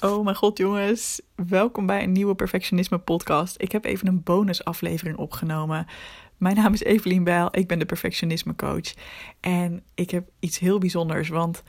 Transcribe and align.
Oh 0.00 0.24
mijn 0.24 0.36
god, 0.36 0.58
jongens. 0.58 1.20
Welkom 1.34 1.86
bij 1.86 2.02
een 2.02 2.12
nieuwe 2.12 2.34
Perfectionisme 2.34 2.98
podcast. 2.98 3.54
Ik 3.58 3.72
heb 3.72 3.84
even 3.84 4.06
een 4.08 4.22
bonusaflevering 4.22 5.16
opgenomen. 5.16 5.86
Mijn 6.36 6.56
naam 6.56 6.72
is 6.72 6.82
Evelien 6.82 7.24
Bijl, 7.24 7.48
ik 7.50 7.66
ben 7.66 7.78
de 7.78 7.86
Perfectionisme 7.86 8.54
coach. 8.54 8.94
En 9.40 9.82
ik 9.94 10.10
heb 10.10 10.28
iets 10.40 10.58
heel 10.58 10.78
bijzonders, 10.78 11.28
want 11.28 11.62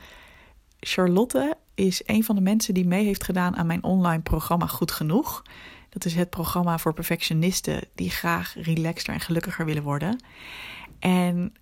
Charlotte 0.80 1.56
is 1.74 2.02
een 2.06 2.24
van 2.24 2.34
de 2.34 2.40
mensen 2.40 2.74
die 2.74 2.86
mee 2.86 3.04
heeft 3.04 3.24
gedaan 3.24 3.56
aan 3.56 3.66
mijn 3.66 3.84
online 3.84 4.22
programma 4.22 4.66
Goed 4.66 4.90
Genoeg. 4.90 5.42
Dat 5.88 6.04
is 6.04 6.14
het 6.14 6.30
programma 6.30 6.78
voor 6.78 6.94
perfectionisten 6.94 7.80
die 7.94 8.10
graag 8.10 8.54
relaxter 8.54 9.14
en 9.14 9.20
gelukkiger 9.20 9.64
willen 9.64 9.82
worden. 9.82 10.22
En 10.98 11.52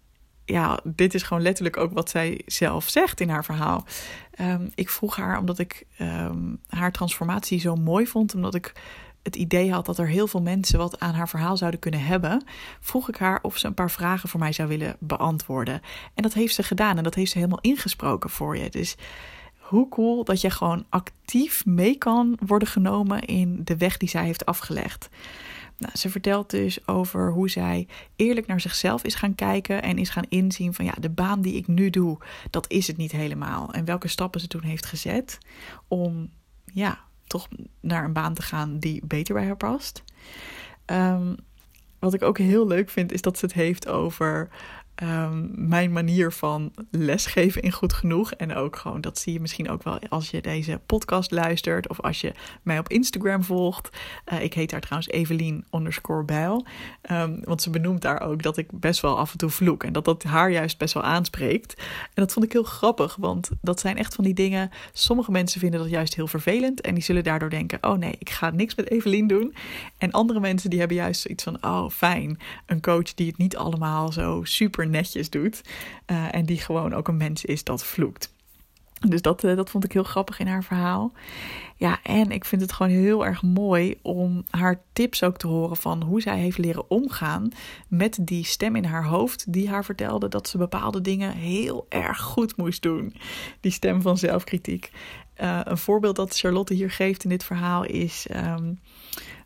ja, 0.48 0.80
dit 0.84 1.14
is 1.14 1.22
gewoon 1.22 1.42
letterlijk 1.42 1.76
ook 1.76 1.92
wat 1.92 2.10
zij 2.10 2.40
zelf 2.46 2.88
zegt 2.88 3.20
in 3.20 3.28
haar 3.28 3.44
verhaal. 3.44 3.84
Um, 4.40 4.72
ik 4.74 4.90
vroeg 4.90 5.16
haar 5.16 5.38
omdat 5.38 5.58
ik 5.58 5.86
um, 6.00 6.60
haar 6.68 6.92
transformatie 6.92 7.60
zo 7.60 7.74
mooi 7.74 8.06
vond, 8.06 8.34
omdat 8.34 8.54
ik 8.54 8.72
het 9.22 9.36
idee 9.36 9.72
had 9.72 9.86
dat 9.86 9.98
er 9.98 10.08
heel 10.08 10.26
veel 10.26 10.42
mensen 10.42 10.78
wat 10.78 11.00
aan 11.00 11.14
haar 11.14 11.28
verhaal 11.28 11.56
zouden 11.56 11.80
kunnen 11.80 12.04
hebben, 12.04 12.44
vroeg 12.80 13.08
ik 13.08 13.16
haar 13.16 13.38
of 13.42 13.58
ze 13.58 13.66
een 13.66 13.74
paar 13.74 13.90
vragen 13.90 14.28
voor 14.28 14.40
mij 14.40 14.52
zou 14.52 14.68
willen 14.68 14.96
beantwoorden. 14.98 15.80
En 16.14 16.22
dat 16.22 16.34
heeft 16.34 16.54
ze 16.54 16.62
gedaan 16.62 16.96
en 16.96 17.02
dat 17.02 17.14
heeft 17.14 17.30
ze 17.30 17.38
helemaal 17.38 17.60
ingesproken 17.60 18.30
voor 18.30 18.56
je. 18.56 18.70
Dus 18.70 18.96
hoe 19.58 19.88
cool 19.88 20.24
dat 20.24 20.40
je 20.40 20.50
gewoon 20.50 20.84
actief 20.88 21.66
mee 21.66 21.94
kan 21.94 22.38
worden 22.46 22.68
genomen 22.68 23.20
in 23.20 23.60
de 23.64 23.76
weg 23.76 23.96
die 23.96 24.08
zij 24.08 24.24
heeft 24.24 24.46
afgelegd. 24.46 25.08
Nou, 25.78 25.92
ze 25.96 26.10
vertelt 26.10 26.50
dus 26.50 26.86
over 26.86 27.32
hoe 27.32 27.50
zij 27.50 27.86
eerlijk 28.16 28.46
naar 28.46 28.60
zichzelf 28.60 29.04
is 29.04 29.14
gaan 29.14 29.34
kijken 29.34 29.82
en 29.82 29.98
is 29.98 30.08
gaan 30.08 30.26
inzien 30.28 30.74
van 30.74 30.84
ja, 30.84 30.94
de 31.00 31.10
baan 31.10 31.40
die 31.40 31.54
ik 31.54 31.66
nu 31.66 31.90
doe, 31.90 32.18
dat 32.50 32.70
is 32.70 32.86
het 32.86 32.96
niet 32.96 33.12
helemaal. 33.12 33.72
En 33.72 33.84
welke 33.84 34.08
stappen 34.08 34.40
ze 34.40 34.46
toen 34.46 34.62
heeft 34.62 34.86
gezet 34.86 35.38
om 35.88 36.30
ja, 36.64 36.98
toch 37.26 37.48
naar 37.80 38.04
een 38.04 38.12
baan 38.12 38.34
te 38.34 38.42
gaan 38.42 38.78
die 38.78 39.06
beter 39.06 39.34
bij 39.34 39.46
haar 39.46 39.56
past. 39.56 40.02
Um, 40.86 41.36
wat 41.98 42.14
ik 42.14 42.22
ook 42.22 42.38
heel 42.38 42.66
leuk 42.66 42.90
vind, 42.90 43.12
is 43.12 43.22
dat 43.22 43.38
ze 43.38 43.44
het 43.44 43.54
heeft 43.54 43.88
over 43.88 44.48
um, 45.02 45.50
mijn 45.54 45.92
manier 45.92 46.32
van 46.32 46.72
lesgeven 46.90 47.62
in 47.62 47.72
goed 47.72 47.92
genoeg. 47.92 48.32
En 48.32 48.54
ook 48.54 48.76
gewoon, 48.76 49.00
dat 49.00 49.18
zie 49.18 49.32
je 49.32 49.40
misschien 49.40 49.70
ook 49.70 49.82
wel 49.82 49.98
als 50.08 50.30
je 50.30 50.42
deze 50.42 50.80
podcast 50.86 51.30
luistert 51.30 51.88
of 51.88 52.00
als 52.00 52.20
je 52.20 52.32
mij 52.62 52.78
op 52.78 52.88
Instagram 52.88 53.44
volgt. 53.44 53.88
Uh, 54.32 54.42
ik 54.42 54.54
heet 54.54 54.70
daar 54.70 54.80
trouwens 54.80 55.12
Evelien 55.12 55.64
underscore 55.74 56.24
Bijl. 56.24 56.66
Um, 57.10 57.40
want 57.44 57.62
ze 57.62 57.70
benoemt 57.70 58.02
daar 58.02 58.20
ook 58.20 58.42
dat 58.42 58.56
ik 58.56 58.80
best 58.80 59.00
wel 59.00 59.18
af 59.18 59.32
en 59.32 59.38
toe 59.38 59.50
vloek. 59.50 59.84
En 59.84 59.92
dat 59.92 60.04
dat 60.04 60.22
haar 60.22 60.50
juist 60.50 60.78
best 60.78 60.94
wel 60.94 61.02
aanspreekt. 61.02 61.74
En 61.78 62.22
dat 62.22 62.32
vond 62.32 62.44
ik 62.44 62.52
heel 62.52 62.62
grappig, 62.62 63.16
want 63.16 63.50
dat 63.60 63.80
zijn 63.80 63.96
echt 63.96 64.14
van 64.14 64.24
die 64.24 64.34
dingen. 64.34 64.70
Sommige 64.92 65.30
mensen 65.30 65.60
vinden 65.60 65.80
dat 65.80 65.90
juist 65.90 66.14
heel 66.14 66.26
vervelend. 66.26 66.80
En 66.80 66.94
die 66.94 67.02
zullen 67.02 67.24
daardoor 67.24 67.50
denken: 67.50 67.78
oh 67.80 67.98
nee, 67.98 68.14
ik 68.18 68.30
ga 68.30 68.50
niks 68.50 68.74
met 68.74 68.90
Evelien 68.90 69.26
doen. 69.26 69.54
En 69.98 70.10
andere 70.10 70.40
mensen 70.40 70.70
die 70.70 70.78
hebben 70.78 70.96
juist 70.96 71.20
zoiets 71.20 71.44
van: 71.44 71.58
oh 71.60 71.90
fijn, 71.90 72.38
een 72.66 72.80
coach 72.80 73.14
die 73.14 73.26
het 73.26 73.38
niet 73.38 73.56
allemaal 73.56 74.12
zo 74.12 74.40
super 74.44 74.87
netjes 74.90 75.30
doet. 75.30 75.62
Uh, 76.06 76.34
en 76.34 76.46
die 76.46 76.58
gewoon 76.58 76.94
ook 76.94 77.08
een 77.08 77.16
mens 77.16 77.44
is 77.44 77.64
dat 77.64 77.84
vloekt. 77.84 78.36
Dus 79.06 79.22
dat, 79.22 79.44
uh, 79.44 79.56
dat 79.56 79.70
vond 79.70 79.84
ik 79.84 79.92
heel 79.92 80.02
grappig 80.02 80.38
in 80.38 80.46
haar 80.46 80.64
verhaal. 80.64 81.12
Ja, 81.76 82.02
en 82.02 82.30
ik 82.30 82.44
vind 82.44 82.62
het 82.62 82.72
gewoon 82.72 82.92
heel 82.92 83.26
erg 83.26 83.42
mooi 83.42 83.98
om 84.02 84.44
haar 84.50 84.82
tips 84.92 85.22
ook 85.22 85.36
te 85.36 85.46
horen 85.46 85.76
van 85.76 86.02
hoe 86.02 86.20
zij 86.20 86.38
heeft 86.38 86.58
leren 86.58 86.90
omgaan 86.90 87.48
met 87.88 88.18
die 88.20 88.44
stem 88.44 88.76
in 88.76 88.84
haar 88.84 89.04
hoofd 89.04 89.52
die 89.52 89.68
haar 89.68 89.84
vertelde 89.84 90.28
dat 90.28 90.48
ze 90.48 90.58
bepaalde 90.58 91.00
dingen 91.00 91.32
heel 91.32 91.86
erg 91.88 92.20
goed 92.20 92.56
moest 92.56 92.82
doen. 92.82 93.14
Die 93.60 93.72
stem 93.72 94.02
van 94.02 94.18
zelfkritiek. 94.18 94.90
Uh, 95.40 95.60
een 95.64 95.78
voorbeeld 95.78 96.16
dat 96.16 96.38
Charlotte 96.38 96.74
hier 96.74 96.90
geeft 96.90 97.24
in 97.24 97.30
dit 97.30 97.44
verhaal 97.44 97.84
is. 97.84 98.26
Um, 98.30 98.80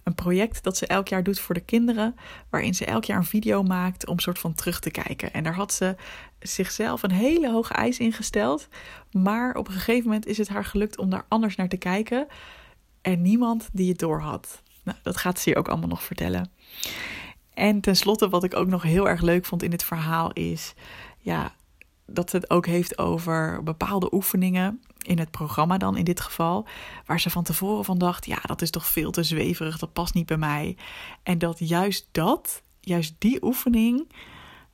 een 0.03 0.14
project 0.14 0.62
dat 0.62 0.77
ze 0.77 0.86
elk 0.86 1.08
jaar 1.08 1.22
doet 1.22 1.41
voor 1.41 1.55
de 1.55 1.61
kinderen, 1.61 2.17
waarin 2.50 2.75
ze 2.75 2.84
elk 2.84 3.05
jaar 3.05 3.19
een 3.19 3.25
video 3.25 3.62
maakt 3.62 4.06
om 4.06 4.19
soort 4.19 4.39
van 4.39 4.55
terug 4.55 4.81
te 4.81 4.91
kijken. 4.91 5.33
En 5.33 5.45
daar 5.45 5.55
had 5.55 5.73
ze 5.73 5.96
zichzelf 6.39 7.02
een 7.02 7.11
hele 7.11 7.51
hoge 7.51 7.74
eis 7.74 7.98
ingesteld, 7.98 8.68
maar 9.11 9.55
op 9.55 9.68
een 9.68 9.74
gegeven 9.74 10.05
moment 10.05 10.27
is 10.27 10.39
het 10.39 10.48
haar 10.48 10.64
gelukt 10.64 10.98
om 10.98 11.11
daar 11.11 11.24
anders 11.29 11.57
naar 11.57 11.68
te 11.68 11.77
kijken 11.77 12.27
en 13.02 13.23
niemand 13.23 13.68
die 13.73 13.89
het 13.89 13.98
door 13.98 14.20
had. 14.20 14.62
Nou, 14.85 14.98
dat 15.02 15.17
gaat 15.17 15.41
ze 15.41 15.51
je 15.51 15.57
ook 15.57 15.68
allemaal 15.68 15.89
nog 15.89 16.02
vertellen. 16.02 16.51
En 17.55 17.80
tenslotte, 17.80 18.29
wat 18.29 18.45
ik 18.45 18.55
ook 18.55 18.68
nog 18.68 18.83
heel 18.83 19.08
erg 19.08 19.20
leuk 19.20 19.45
vond 19.45 19.62
in 19.62 19.70
dit 19.70 19.85
verhaal, 19.85 20.33
is 20.33 20.74
ja, 21.18 21.55
dat 22.12 22.33
het 22.33 22.50
ook 22.50 22.67
heeft 22.67 22.98
over 22.98 23.62
bepaalde 23.62 24.14
oefeningen 24.14 24.80
in 25.02 25.18
het 25.18 25.30
programma 25.30 25.78
dan 25.78 25.96
in 25.96 26.05
dit 26.05 26.20
geval, 26.20 26.67
waar 27.06 27.20
ze 27.20 27.30
van 27.30 27.42
tevoren 27.42 27.84
van 27.84 27.98
dacht, 27.98 28.27
ja, 28.27 28.39
dat 28.42 28.62
is 28.62 28.70
toch 28.70 28.86
veel 28.86 29.11
te 29.11 29.23
zweverig, 29.23 29.78
dat 29.78 29.92
past 29.92 30.14
niet 30.14 30.27
bij 30.27 30.36
mij. 30.36 30.77
En 31.23 31.39
dat 31.39 31.58
juist 31.58 32.08
dat, 32.12 32.62
juist 32.80 33.14
die 33.18 33.45
oefening, 33.45 34.12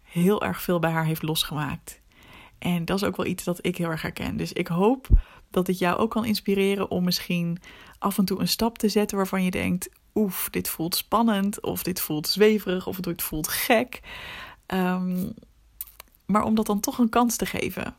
heel 0.03 0.43
erg 0.43 0.63
veel 0.63 0.79
bij 0.79 0.91
haar 0.91 1.05
heeft 1.05 1.23
losgemaakt. 1.23 2.01
En 2.59 2.85
dat 2.85 2.97
is 2.97 3.05
ook 3.05 3.17
wel 3.17 3.27
iets 3.27 3.45
dat 3.45 3.67
ik 3.67 3.77
heel 3.77 3.91
erg 3.91 4.03
herken. 4.03 4.37
Dus 4.37 4.53
ik 4.53 4.67
hoop 4.67 5.09
dat 5.51 5.67
dit 5.67 5.79
jou 5.79 5.99
ook 5.99 6.11
kan 6.11 6.25
inspireren 6.25 6.91
om 6.91 7.05
misschien 7.05 7.59
af 7.99 8.19
en 8.19 8.25
toe 8.25 8.41
een 8.41 8.49
stap 8.49 8.79
te 8.79 8.89
zetten 8.89 9.17
waarvan 9.17 9.45
je 9.45 9.51
denkt, 9.51 9.89
oef, 10.15 10.49
dit 10.51 10.69
voelt 10.69 10.95
spannend, 10.95 11.61
of 11.63 11.83
dit 11.83 12.01
voelt 12.01 12.29
zweverig, 12.29 12.87
of 12.87 13.01
dit 13.01 13.23
voelt 13.23 13.49
gek. 13.49 14.01
Um, 14.67 15.35
maar 16.29 16.45
om 16.45 16.55
dat 16.55 16.67
dan 16.67 16.81
toch 16.81 16.99
een 16.99 17.09
kans 17.09 17.37
te 17.37 17.47
geven. 17.47 17.95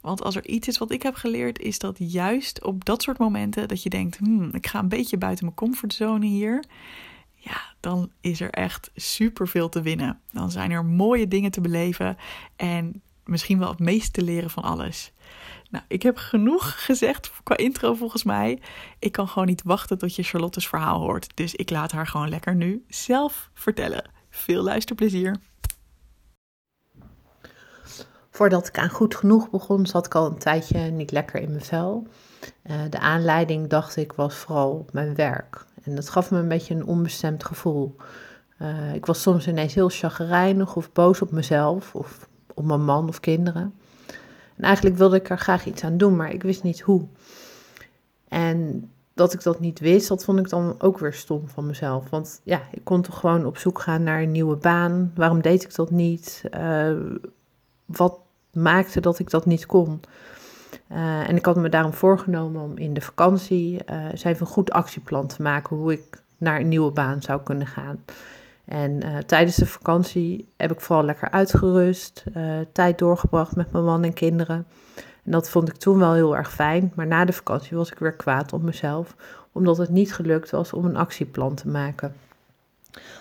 Want 0.00 0.22
als 0.22 0.36
er 0.36 0.46
iets 0.46 0.68
is 0.68 0.78
wat 0.78 0.90
ik 0.90 1.02
heb 1.02 1.14
geleerd, 1.14 1.58
is 1.58 1.78
dat 1.78 1.96
juist 1.98 2.64
op 2.64 2.84
dat 2.84 3.02
soort 3.02 3.18
momenten 3.18 3.68
dat 3.68 3.82
je 3.82 3.88
denkt: 3.88 4.16
hmm, 4.16 4.48
ik 4.52 4.66
ga 4.66 4.78
een 4.78 4.88
beetje 4.88 5.18
buiten 5.18 5.44
mijn 5.44 5.56
comfortzone 5.56 6.26
hier. 6.26 6.64
Ja, 7.34 7.60
dan 7.80 8.10
is 8.20 8.40
er 8.40 8.50
echt 8.50 8.90
super 8.94 9.48
veel 9.48 9.68
te 9.68 9.82
winnen. 9.82 10.20
Dan 10.32 10.50
zijn 10.50 10.70
er 10.70 10.84
mooie 10.84 11.28
dingen 11.28 11.50
te 11.50 11.60
beleven 11.60 12.16
en 12.56 13.02
misschien 13.24 13.58
wel 13.58 13.68
het 13.68 13.78
meest 13.78 14.12
te 14.12 14.22
leren 14.22 14.50
van 14.50 14.62
alles. 14.62 15.12
Nou, 15.70 15.84
ik 15.88 16.02
heb 16.02 16.16
genoeg 16.16 16.84
gezegd 16.84 17.32
qua 17.42 17.56
intro 17.56 17.94
volgens 17.94 18.24
mij. 18.24 18.60
Ik 18.98 19.12
kan 19.12 19.28
gewoon 19.28 19.48
niet 19.48 19.62
wachten 19.62 19.98
tot 19.98 20.16
je 20.16 20.22
Charlotte's 20.22 20.68
verhaal 20.68 21.00
hoort. 21.00 21.36
Dus 21.36 21.54
ik 21.54 21.70
laat 21.70 21.92
haar 21.92 22.06
gewoon 22.06 22.28
lekker 22.28 22.54
nu 22.54 22.84
zelf 22.88 23.50
vertellen. 23.54 24.10
Veel 24.30 24.62
luisterplezier. 24.62 25.36
Voordat 28.34 28.68
ik 28.68 28.78
aan 28.78 28.88
goed 28.88 29.14
genoeg 29.14 29.50
begon, 29.50 29.86
zat 29.86 30.06
ik 30.06 30.14
al 30.14 30.26
een 30.26 30.38
tijdje 30.38 30.78
niet 30.78 31.10
lekker 31.10 31.40
in 31.40 31.50
mijn 31.50 31.64
vel. 31.64 32.06
Uh, 32.66 32.76
de 32.90 32.98
aanleiding, 32.98 33.68
dacht 33.68 33.96
ik, 33.96 34.12
was 34.12 34.34
vooral 34.34 34.86
mijn 34.92 35.14
werk. 35.14 35.64
En 35.82 35.94
dat 35.94 36.08
gaf 36.08 36.30
me 36.30 36.38
een 36.38 36.48
beetje 36.48 36.74
een 36.74 36.86
onbestemd 36.86 37.44
gevoel. 37.44 37.96
Uh, 38.62 38.94
ik 38.94 39.06
was 39.06 39.22
soms 39.22 39.48
ineens 39.48 39.74
heel 39.74 39.88
chagrijnig 39.88 40.76
of 40.76 40.92
boos 40.92 41.22
op 41.22 41.30
mezelf 41.30 41.94
of 41.94 42.28
op 42.54 42.64
mijn 42.64 42.84
man 42.84 43.08
of 43.08 43.20
kinderen. 43.20 43.74
En 44.56 44.64
eigenlijk 44.64 44.96
wilde 44.96 45.16
ik 45.16 45.30
er 45.30 45.38
graag 45.38 45.66
iets 45.66 45.84
aan 45.84 45.96
doen, 45.96 46.16
maar 46.16 46.32
ik 46.32 46.42
wist 46.42 46.62
niet 46.62 46.80
hoe. 46.80 47.06
En 48.28 48.90
dat 49.12 49.32
ik 49.32 49.42
dat 49.42 49.60
niet 49.60 49.80
wist, 49.80 50.08
dat 50.08 50.24
vond 50.24 50.38
ik 50.38 50.48
dan 50.48 50.74
ook 50.78 50.98
weer 50.98 51.12
stom 51.12 51.48
van 51.48 51.66
mezelf. 51.66 52.10
Want 52.10 52.40
ja, 52.44 52.62
ik 52.70 52.84
kon 52.84 53.02
toch 53.02 53.18
gewoon 53.18 53.46
op 53.46 53.58
zoek 53.58 53.80
gaan 53.80 54.02
naar 54.02 54.22
een 54.22 54.32
nieuwe 54.32 54.56
baan. 54.56 55.12
Waarom 55.14 55.42
deed 55.42 55.62
ik 55.62 55.74
dat 55.74 55.90
niet? 55.90 56.42
Uh, 56.54 56.92
wat 57.84 58.22
maakte 58.54 59.00
dat 59.00 59.18
ik 59.18 59.30
dat 59.30 59.46
niet 59.46 59.66
kon. 59.66 60.00
Uh, 60.92 61.28
en 61.28 61.36
ik 61.36 61.44
had 61.44 61.56
me 61.56 61.68
daarom 61.68 61.92
voorgenomen 61.92 62.62
om 62.62 62.76
in 62.76 62.94
de 62.94 63.00
vakantie 63.00 63.80
uh, 63.90 64.04
eens 64.10 64.24
een 64.24 64.46
goed 64.46 64.70
actieplan 64.70 65.26
te 65.26 65.42
maken 65.42 65.76
hoe 65.76 65.92
ik 65.92 66.22
naar 66.38 66.60
een 66.60 66.68
nieuwe 66.68 66.90
baan 66.90 67.22
zou 67.22 67.40
kunnen 67.42 67.66
gaan. 67.66 68.04
En 68.64 68.90
uh, 69.04 69.18
tijdens 69.18 69.56
de 69.56 69.66
vakantie 69.66 70.48
heb 70.56 70.72
ik 70.72 70.80
vooral 70.80 71.04
lekker 71.04 71.30
uitgerust, 71.30 72.24
tijd 72.72 72.98
doorgebracht 72.98 73.56
met 73.56 73.72
mijn 73.72 73.84
man 73.84 74.04
en 74.04 74.12
kinderen. 74.12 74.66
En 75.24 75.30
dat 75.30 75.50
vond 75.50 75.68
ik 75.68 75.76
toen 75.76 75.98
wel 75.98 76.12
heel 76.12 76.36
erg 76.36 76.52
fijn. 76.52 76.92
Maar 76.94 77.06
na 77.06 77.24
de 77.24 77.32
vakantie 77.32 77.76
was 77.76 77.90
ik 77.90 77.98
weer 77.98 78.12
kwaad 78.12 78.52
op 78.52 78.62
mezelf, 78.62 79.16
omdat 79.52 79.76
het 79.76 79.90
niet 79.90 80.14
gelukt 80.14 80.50
was 80.50 80.72
om 80.72 80.84
een 80.84 80.96
actieplan 80.96 81.54
te 81.54 81.68
maken. 81.68 82.14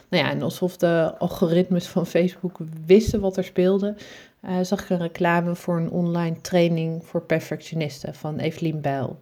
Nou 0.10 0.24
ja, 0.24 0.30
en 0.30 0.42
alsof 0.42 0.78
de 0.78 1.14
algoritmes 1.18 1.88
van 1.88 2.06
Facebook 2.06 2.58
wisten 2.86 3.20
wat 3.20 3.38
er 3.38 3.44
speelde, 3.44 3.96
uh, 4.46 4.56
zag 4.62 4.84
ik 4.84 4.90
een 4.90 4.98
reclame 4.98 5.56
voor 5.56 5.78
een 5.78 5.90
online 5.90 6.42
training 6.42 7.06
voor 7.06 7.22
perfectionisten 7.22 8.16
van 8.16 8.40
Evelien 8.40 8.82
Bijl. 8.82 9.20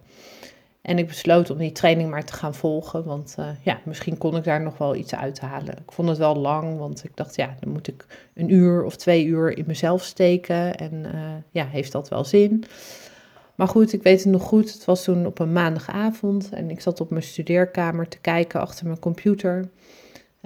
En 0.82 0.98
ik 0.98 1.06
besloot 1.06 1.50
om 1.50 1.58
die 1.58 1.72
training 1.72 2.10
maar 2.10 2.24
te 2.24 2.32
gaan 2.32 2.54
volgen, 2.54 3.04
want 3.04 3.36
uh, 3.38 3.48
ja, 3.62 3.80
misschien 3.84 4.18
kon 4.18 4.36
ik 4.36 4.44
daar 4.44 4.62
nog 4.62 4.78
wel 4.78 4.94
iets 4.94 5.14
uithalen. 5.14 5.78
Ik 5.78 5.92
vond 5.92 6.08
het 6.08 6.18
wel 6.18 6.36
lang, 6.36 6.78
want 6.78 7.04
ik 7.04 7.16
dacht, 7.16 7.36
ja, 7.36 7.56
dan 7.60 7.72
moet 7.72 7.88
ik 7.88 8.06
een 8.34 8.52
uur 8.52 8.84
of 8.84 8.96
twee 8.96 9.24
uur 9.24 9.58
in 9.58 9.64
mezelf 9.66 10.02
steken. 10.02 10.76
En 10.76 10.92
uh, 11.14 11.20
ja, 11.50 11.66
heeft 11.66 11.92
dat 11.92 12.08
wel 12.08 12.24
zin? 12.24 12.64
Maar 13.54 13.68
goed, 13.68 13.92
ik 13.92 14.02
weet 14.02 14.22
het 14.22 14.32
nog 14.32 14.42
goed. 14.42 14.72
Het 14.72 14.84
was 14.84 15.04
toen 15.04 15.26
op 15.26 15.38
een 15.38 15.52
maandagavond 15.52 16.50
en 16.50 16.70
ik 16.70 16.80
zat 16.80 17.00
op 17.00 17.10
mijn 17.10 17.22
studeerkamer 17.22 18.08
te 18.08 18.18
kijken 18.18 18.60
achter 18.60 18.86
mijn 18.86 18.98
computer. 18.98 19.68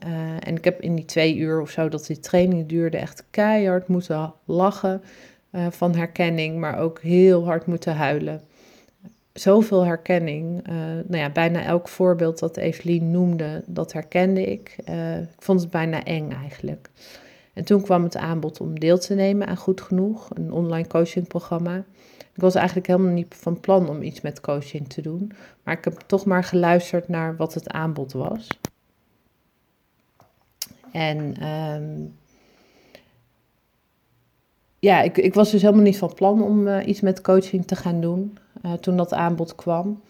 Uh, 0.04 0.10
en 0.40 0.56
ik 0.56 0.64
heb 0.64 0.80
in 0.80 0.94
die 0.94 1.04
twee 1.04 1.36
uur 1.36 1.60
of 1.60 1.70
zo 1.70 1.88
dat 1.88 2.06
die 2.06 2.20
training 2.20 2.68
duurde 2.68 2.96
echt 2.96 3.24
keihard 3.30 3.88
moeten 3.88 4.34
lachen 4.44 5.02
uh, 5.52 5.66
van 5.70 5.94
herkenning, 5.94 6.58
maar 6.58 6.78
ook 6.78 7.00
heel 7.00 7.44
hard 7.44 7.66
moeten 7.66 7.96
huilen. 7.96 8.40
zoveel 9.32 9.84
herkenning. 9.84 10.68
Uh, 10.68 10.74
nou 11.06 11.16
ja, 11.16 11.30
bijna 11.30 11.62
elk 11.62 11.88
voorbeeld 11.88 12.38
dat 12.38 12.56
Evelien 12.56 13.10
noemde, 13.10 13.62
dat 13.66 13.92
herkende 13.92 14.42
ik. 14.44 14.76
Ik 14.78 15.42
vond 15.42 15.60
het 15.60 15.70
bijna 15.70 16.04
eng 16.04 16.30
eigenlijk. 16.30 16.90
En 17.52 17.64
toen 17.64 17.82
kwam 17.82 18.02
het 18.02 18.16
aanbod 18.16 18.60
om 18.60 18.78
deel 18.78 18.98
te 18.98 19.14
nemen 19.14 19.46
aan 19.46 19.56
Goed 19.56 19.80
Genoeg, 19.80 20.28
een 20.34 20.52
online 20.52 20.88
coachingprogramma. 20.88 21.84
Ik 22.34 22.42
was 22.42 22.54
eigenlijk 22.54 22.86
helemaal 22.86 23.12
niet 23.12 23.34
van 23.34 23.60
plan 23.60 23.88
om 23.88 24.02
iets 24.02 24.20
met 24.20 24.40
coaching 24.40 24.88
te 24.88 25.00
doen, 25.00 25.32
maar 25.62 25.78
ik 25.78 25.84
heb 25.84 25.98
toch 26.06 26.24
maar 26.24 26.44
geluisterd 26.44 27.08
naar 27.08 27.36
wat 27.36 27.54
het 27.54 27.70
aanbod 27.70 28.12
was. 28.12 28.48
En 30.96 31.46
um, 31.46 32.16
ja, 34.78 35.02
ik, 35.02 35.16
ik 35.16 35.34
was 35.34 35.50
dus 35.50 35.62
helemaal 35.62 35.82
niet 35.82 35.98
van 35.98 36.14
plan 36.14 36.42
om 36.42 36.66
uh, 36.66 36.86
iets 36.86 37.00
met 37.00 37.20
coaching 37.20 37.66
te 37.66 37.76
gaan 37.76 38.00
doen 38.00 38.38
uh, 38.64 38.72
toen 38.72 38.96
dat 38.96 39.12
aanbod 39.12 39.54
kwam. 39.54 40.00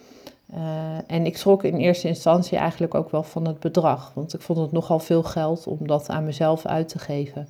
Uh, 0.54 0.58
en 1.06 1.26
ik 1.26 1.36
schrok 1.36 1.64
in 1.64 1.76
eerste 1.76 2.08
instantie 2.08 2.58
eigenlijk 2.58 2.94
ook 2.94 3.10
wel 3.10 3.22
van 3.22 3.46
het 3.46 3.60
bedrag, 3.60 4.12
want 4.14 4.34
ik 4.34 4.40
vond 4.40 4.58
het 4.58 4.72
nogal 4.72 4.98
veel 4.98 5.22
geld 5.22 5.66
om 5.66 5.86
dat 5.86 6.08
aan 6.08 6.24
mezelf 6.24 6.66
uit 6.66 6.88
te 6.88 6.98
geven. 6.98 7.48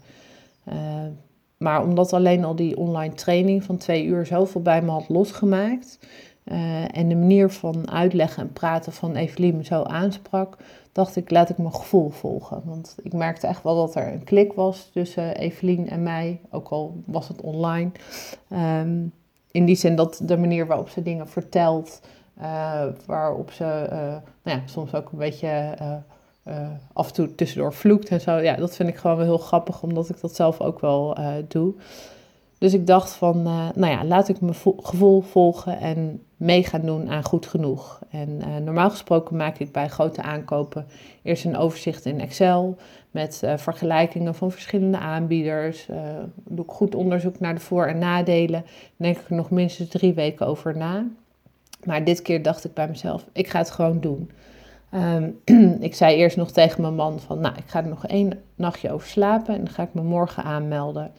maar 1.57 1.83
omdat 1.83 2.13
alleen 2.13 2.45
al 2.45 2.57
die 2.57 2.77
online 2.77 3.15
training 3.15 3.65
van 3.65 3.77
twee 3.77 4.05
uur 4.05 4.27
zoveel 4.27 4.63
bij 4.63 4.83
me 4.83 4.91
had 4.91 5.09
losgemaakt, 5.09 5.99
uh, 6.53 6.97
en 6.97 7.09
de 7.09 7.17
manier 7.17 7.51
van 7.51 7.91
uitleggen 7.91 8.43
en 8.43 8.53
praten 8.53 8.93
van 8.93 9.15
Evelien 9.15 9.57
me 9.57 9.65
zo 9.65 9.83
aansprak, 9.83 10.57
dacht 10.93 11.17
ik, 11.17 11.31
laat 11.31 11.49
ik 11.49 11.59
mijn 11.59 11.75
gevoel 11.75 12.11
volgen. 12.11 12.63
Want 12.65 12.97
ik 13.03 13.13
merkte 13.13 13.47
echt 13.47 13.63
wel 13.63 13.77
dat 13.77 13.95
er 13.95 14.13
een 14.13 14.25
klik 14.25 14.53
was 14.53 14.91
tussen 14.93 15.37
Evelien 15.37 15.89
en 15.89 16.03
mij, 16.03 16.41
ook 16.51 16.69
al 16.69 17.03
was 17.05 17.29
het 17.29 17.41
online. 17.41 17.91
Um, 18.81 19.13
in 19.51 19.65
die 19.65 19.77
zin 19.77 19.97
dat 19.97 20.21
de 20.23 20.37
manier 20.37 20.67
waarop 20.67 20.89
ze 20.89 21.03
dingen 21.03 21.29
vertelt, 21.29 22.01
uh, 22.41 22.83
waarop 23.07 23.51
ze 23.51 23.89
uh, 23.93 23.99
nou 24.43 24.59
ja, 24.59 24.61
soms 24.65 24.95
ook 24.95 25.13
een 25.13 25.19
beetje 25.19 25.77
af 26.93 27.07
en 27.07 27.13
toe 27.13 27.35
tussendoor 27.35 27.73
vloekt 27.73 28.09
en 28.09 28.21
zo. 28.21 28.37
Ja, 28.37 28.57
dat 28.57 28.77
vind 28.77 28.89
ik 28.89 28.97
gewoon 28.97 29.17
wel 29.17 29.27
heel 29.27 29.39
grappig, 29.39 29.83
omdat 29.83 30.09
ik 30.09 30.21
dat 30.21 30.35
zelf 30.35 30.61
ook 30.61 30.81
wel 30.81 31.17
doe. 31.49 31.75
Dus 32.59 32.75
ik 32.75 32.87
dacht 32.87 33.13
van, 33.13 33.43
nou 33.75 33.87
ja, 33.87 34.05
laat 34.05 34.29
ik 34.29 34.41
mijn 34.41 34.55
gevoel 34.77 35.21
volgen 35.21 35.79
en 35.79 36.23
mee 36.37 36.65
gaan 36.65 36.81
doen 36.81 37.09
aan 37.09 37.25
goed 37.25 37.47
genoeg. 37.47 38.01
En 38.11 38.29
uh, 38.29 38.57
normaal 38.57 38.91
gesproken 38.91 39.37
maak 39.37 39.59
ik 39.59 39.73
bij 39.73 39.89
grote 39.89 40.23
aankopen 40.23 40.87
eerst 41.23 41.45
een 41.45 41.57
overzicht 41.57 42.05
in 42.05 42.21
Excel 42.21 42.77
met 43.11 43.41
uh, 43.45 43.57
vergelijkingen 43.57 44.35
van 44.35 44.51
verschillende 44.51 44.99
aanbieders. 44.99 45.87
Doe 46.49 46.65
ik 46.65 46.71
goed 46.71 46.95
onderzoek 46.95 47.41
naar 47.41 47.55
de 47.55 47.61
voor- 47.61 47.87
en 47.87 47.99
nadelen. 47.99 48.65
denk 48.97 49.19
ik 49.19 49.29
er 49.29 49.37
nog 49.37 49.51
minstens 49.51 49.89
drie 49.89 50.15
weken 50.15 50.47
over 50.47 50.77
na. 50.77 51.07
Maar 51.85 52.05
dit 52.05 52.23
keer 52.23 52.43
dacht 52.43 52.65
ik 52.65 52.75
bij 52.75 52.89
mezelf, 52.89 53.27
ik 53.33 53.49
ga 53.49 53.59
het 53.59 53.71
gewoon 53.71 54.01
doen. 54.01 54.31
Um, 54.95 55.41
ik 55.81 55.95
zei 55.95 56.17
eerst 56.17 56.37
nog 56.37 56.51
tegen 56.51 56.81
mijn 56.81 56.95
man 56.95 57.21
van, 57.21 57.41
nou, 57.41 57.55
ik 57.57 57.67
ga 57.67 57.83
er 57.83 57.89
nog 57.89 58.07
één 58.07 58.43
nachtje 58.55 58.93
over 58.93 59.09
slapen 59.09 59.55
en 59.55 59.65
dan 59.65 59.75
ga 59.75 59.83
ik 59.83 59.95
me 59.95 60.03
morgen 60.03 60.43
aanmelden. 60.43 61.11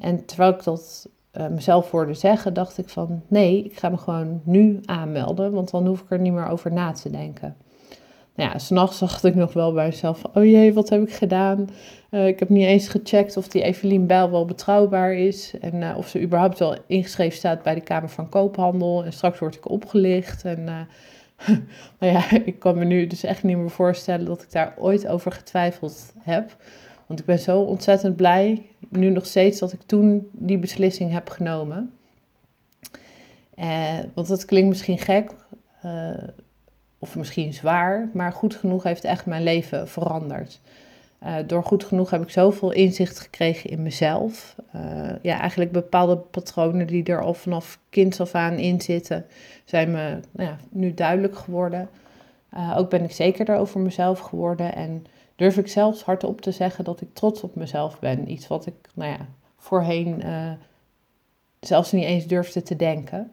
En 0.00 0.24
terwijl 0.24 0.52
ik 0.52 0.64
dat 0.64 1.08
uh, 1.38 1.46
mezelf 1.46 1.90
hoorde 1.90 2.14
zeggen, 2.14 2.54
dacht 2.54 2.78
ik 2.78 2.88
van 2.88 3.22
nee, 3.28 3.64
ik 3.64 3.78
ga 3.78 3.88
me 3.88 3.96
gewoon 3.96 4.40
nu 4.44 4.80
aanmelden, 4.84 5.52
want 5.52 5.70
dan 5.70 5.86
hoef 5.86 6.00
ik 6.00 6.10
er 6.10 6.18
niet 6.18 6.32
meer 6.32 6.48
over 6.48 6.72
na 6.72 6.92
te 6.92 7.10
denken. 7.10 7.56
Nou 8.34 8.50
ja, 8.52 8.58
s'nachts 8.58 8.98
dacht 8.98 9.24
ik 9.24 9.34
nog 9.34 9.52
wel 9.52 9.72
bij 9.72 9.86
mezelf 9.86 10.22
oh 10.34 10.44
jee, 10.44 10.74
wat 10.74 10.88
heb 10.88 11.02
ik 11.02 11.12
gedaan? 11.12 11.68
Uh, 12.10 12.26
ik 12.26 12.38
heb 12.38 12.48
niet 12.48 12.66
eens 12.66 12.88
gecheckt 12.88 13.36
of 13.36 13.48
die 13.48 13.62
Evelien 13.62 14.06
Bijl 14.06 14.30
wel 14.30 14.44
betrouwbaar 14.44 15.12
is 15.12 15.54
en 15.60 15.74
uh, 15.74 15.96
of 15.96 16.08
ze 16.08 16.20
überhaupt 16.22 16.58
wel 16.58 16.76
ingeschreven 16.86 17.38
staat 17.38 17.62
bij 17.62 17.74
de 17.74 17.80
Kamer 17.80 18.08
van 18.08 18.28
Koophandel. 18.28 19.04
En 19.04 19.12
straks 19.12 19.38
word 19.38 19.54
ik 19.54 19.70
opgelicht 19.70 20.44
en... 20.44 20.64
nou 21.98 22.12
ja, 22.12 22.30
ik 22.44 22.58
kan 22.58 22.78
me 22.78 22.84
nu 22.84 23.06
dus 23.06 23.24
echt 23.24 23.42
niet 23.42 23.56
meer 23.56 23.70
voorstellen 23.70 24.26
dat 24.26 24.42
ik 24.42 24.52
daar 24.52 24.74
ooit 24.78 25.06
over 25.06 25.32
getwijfeld 25.32 26.12
heb. 26.18 26.56
Want 27.10 27.22
ik 27.22 27.28
ben 27.28 27.38
zo 27.38 27.60
ontzettend 27.60 28.16
blij, 28.16 28.66
nu 28.88 29.10
nog 29.10 29.26
steeds, 29.26 29.58
dat 29.58 29.72
ik 29.72 29.80
toen 29.86 30.28
die 30.32 30.58
beslissing 30.58 31.12
heb 31.12 31.28
genomen. 31.28 31.92
Eh, 33.54 33.98
want 34.14 34.28
dat 34.28 34.44
klinkt 34.44 34.68
misschien 34.68 34.98
gek, 34.98 35.30
uh, 35.84 36.10
of 36.98 37.16
misschien 37.16 37.52
zwaar, 37.52 38.08
maar 38.12 38.32
goed 38.32 38.54
genoeg 38.54 38.82
heeft 38.82 39.04
echt 39.04 39.26
mijn 39.26 39.42
leven 39.42 39.88
veranderd. 39.88 40.60
Uh, 41.22 41.34
door 41.46 41.64
goed 41.64 41.84
genoeg 41.84 42.10
heb 42.10 42.22
ik 42.22 42.30
zoveel 42.30 42.70
inzicht 42.70 43.18
gekregen 43.18 43.70
in 43.70 43.82
mezelf. 43.82 44.56
Uh, 44.76 45.10
ja, 45.22 45.40
eigenlijk 45.40 45.72
bepaalde 45.72 46.16
patronen 46.16 46.86
die 46.86 47.04
er 47.04 47.22
al 47.22 47.34
vanaf 47.34 47.78
kinds 47.88 48.20
af 48.20 48.34
aan 48.34 48.58
in 48.58 48.80
zitten, 48.80 49.26
zijn 49.64 49.90
me 49.90 50.20
nou 50.30 50.48
ja, 50.48 50.56
nu 50.68 50.94
duidelijk 50.94 51.36
geworden. 51.36 51.88
Ook 52.76 52.90
ben 52.90 53.04
ik 53.04 53.12
zekerder 53.12 53.56
over 53.56 53.80
mezelf 53.80 54.18
geworden 54.18 54.74
en 54.74 55.06
durf 55.40 55.56
ik 55.56 55.68
zelfs 55.68 56.02
hardop 56.02 56.40
te 56.40 56.50
zeggen 56.50 56.84
dat 56.84 57.00
ik 57.00 57.14
trots 57.14 57.42
op 57.42 57.54
mezelf 57.54 57.98
ben. 57.98 58.30
Iets 58.30 58.46
wat 58.46 58.66
ik, 58.66 58.74
nou 58.94 59.10
ja, 59.10 59.26
voorheen 59.56 60.26
uh, 60.26 60.50
zelfs 61.60 61.92
niet 61.92 62.04
eens 62.04 62.26
durfde 62.26 62.62
te 62.62 62.76
denken. 62.76 63.32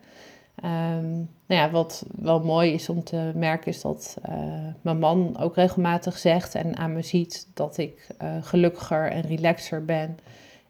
Um, 0.64 1.30
nou 1.46 1.62
ja, 1.62 1.70
wat 1.70 2.06
wel 2.16 2.40
mooi 2.40 2.74
is 2.74 2.90
om 2.90 3.04
te 3.04 3.32
merken 3.36 3.72
is 3.72 3.82
dat 3.82 4.18
uh, 4.30 4.36
mijn 4.82 5.00
man 5.00 5.38
ook 5.40 5.56
regelmatig 5.56 6.18
zegt 6.18 6.56
en 6.56 6.78
aan 6.78 6.94
me 6.94 7.02
ziet 7.02 7.48
dat 7.54 7.78
ik 7.78 8.08
uh, 8.22 8.30
gelukkiger 8.42 9.12
en 9.12 9.22
relaxer 9.22 9.86
ben. 9.86 10.18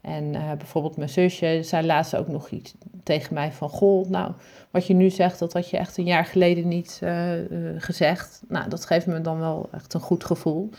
En 0.02 0.32
bijvoorbeeld 0.32 0.98
mijn 0.98 1.10
zusje 1.10 1.60
zei 1.64 1.86
laatst 1.86 2.16
ook 2.16 2.28
nog 2.28 2.50
iets 2.50 2.74
tegen 3.04 3.34
mij 3.34 3.52
van... 3.52 3.70
Goh, 3.70 4.10
nou, 4.10 4.32
wat 4.72 4.88
je 4.88 4.94
nu 4.94 5.10
zegt, 5.10 5.40
dat 5.40 5.54
had 5.54 5.70
je 5.70 5.78
echt 5.78 5.98
een 5.98 6.06
jaar 6.06 6.26
geleden 6.26 6.68
niet 6.68 7.02
gezegd. 7.78 8.42
Nou, 8.48 8.70
dat 8.70 8.86
geeft 8.86 9.06
me 9.06 9.22
dan 9.22 9.40
wel 9.40 9.70
echt 9.72 9.94
een 9.94 10.00
goed 10.00 10.24
gevoel. 10.24 10.70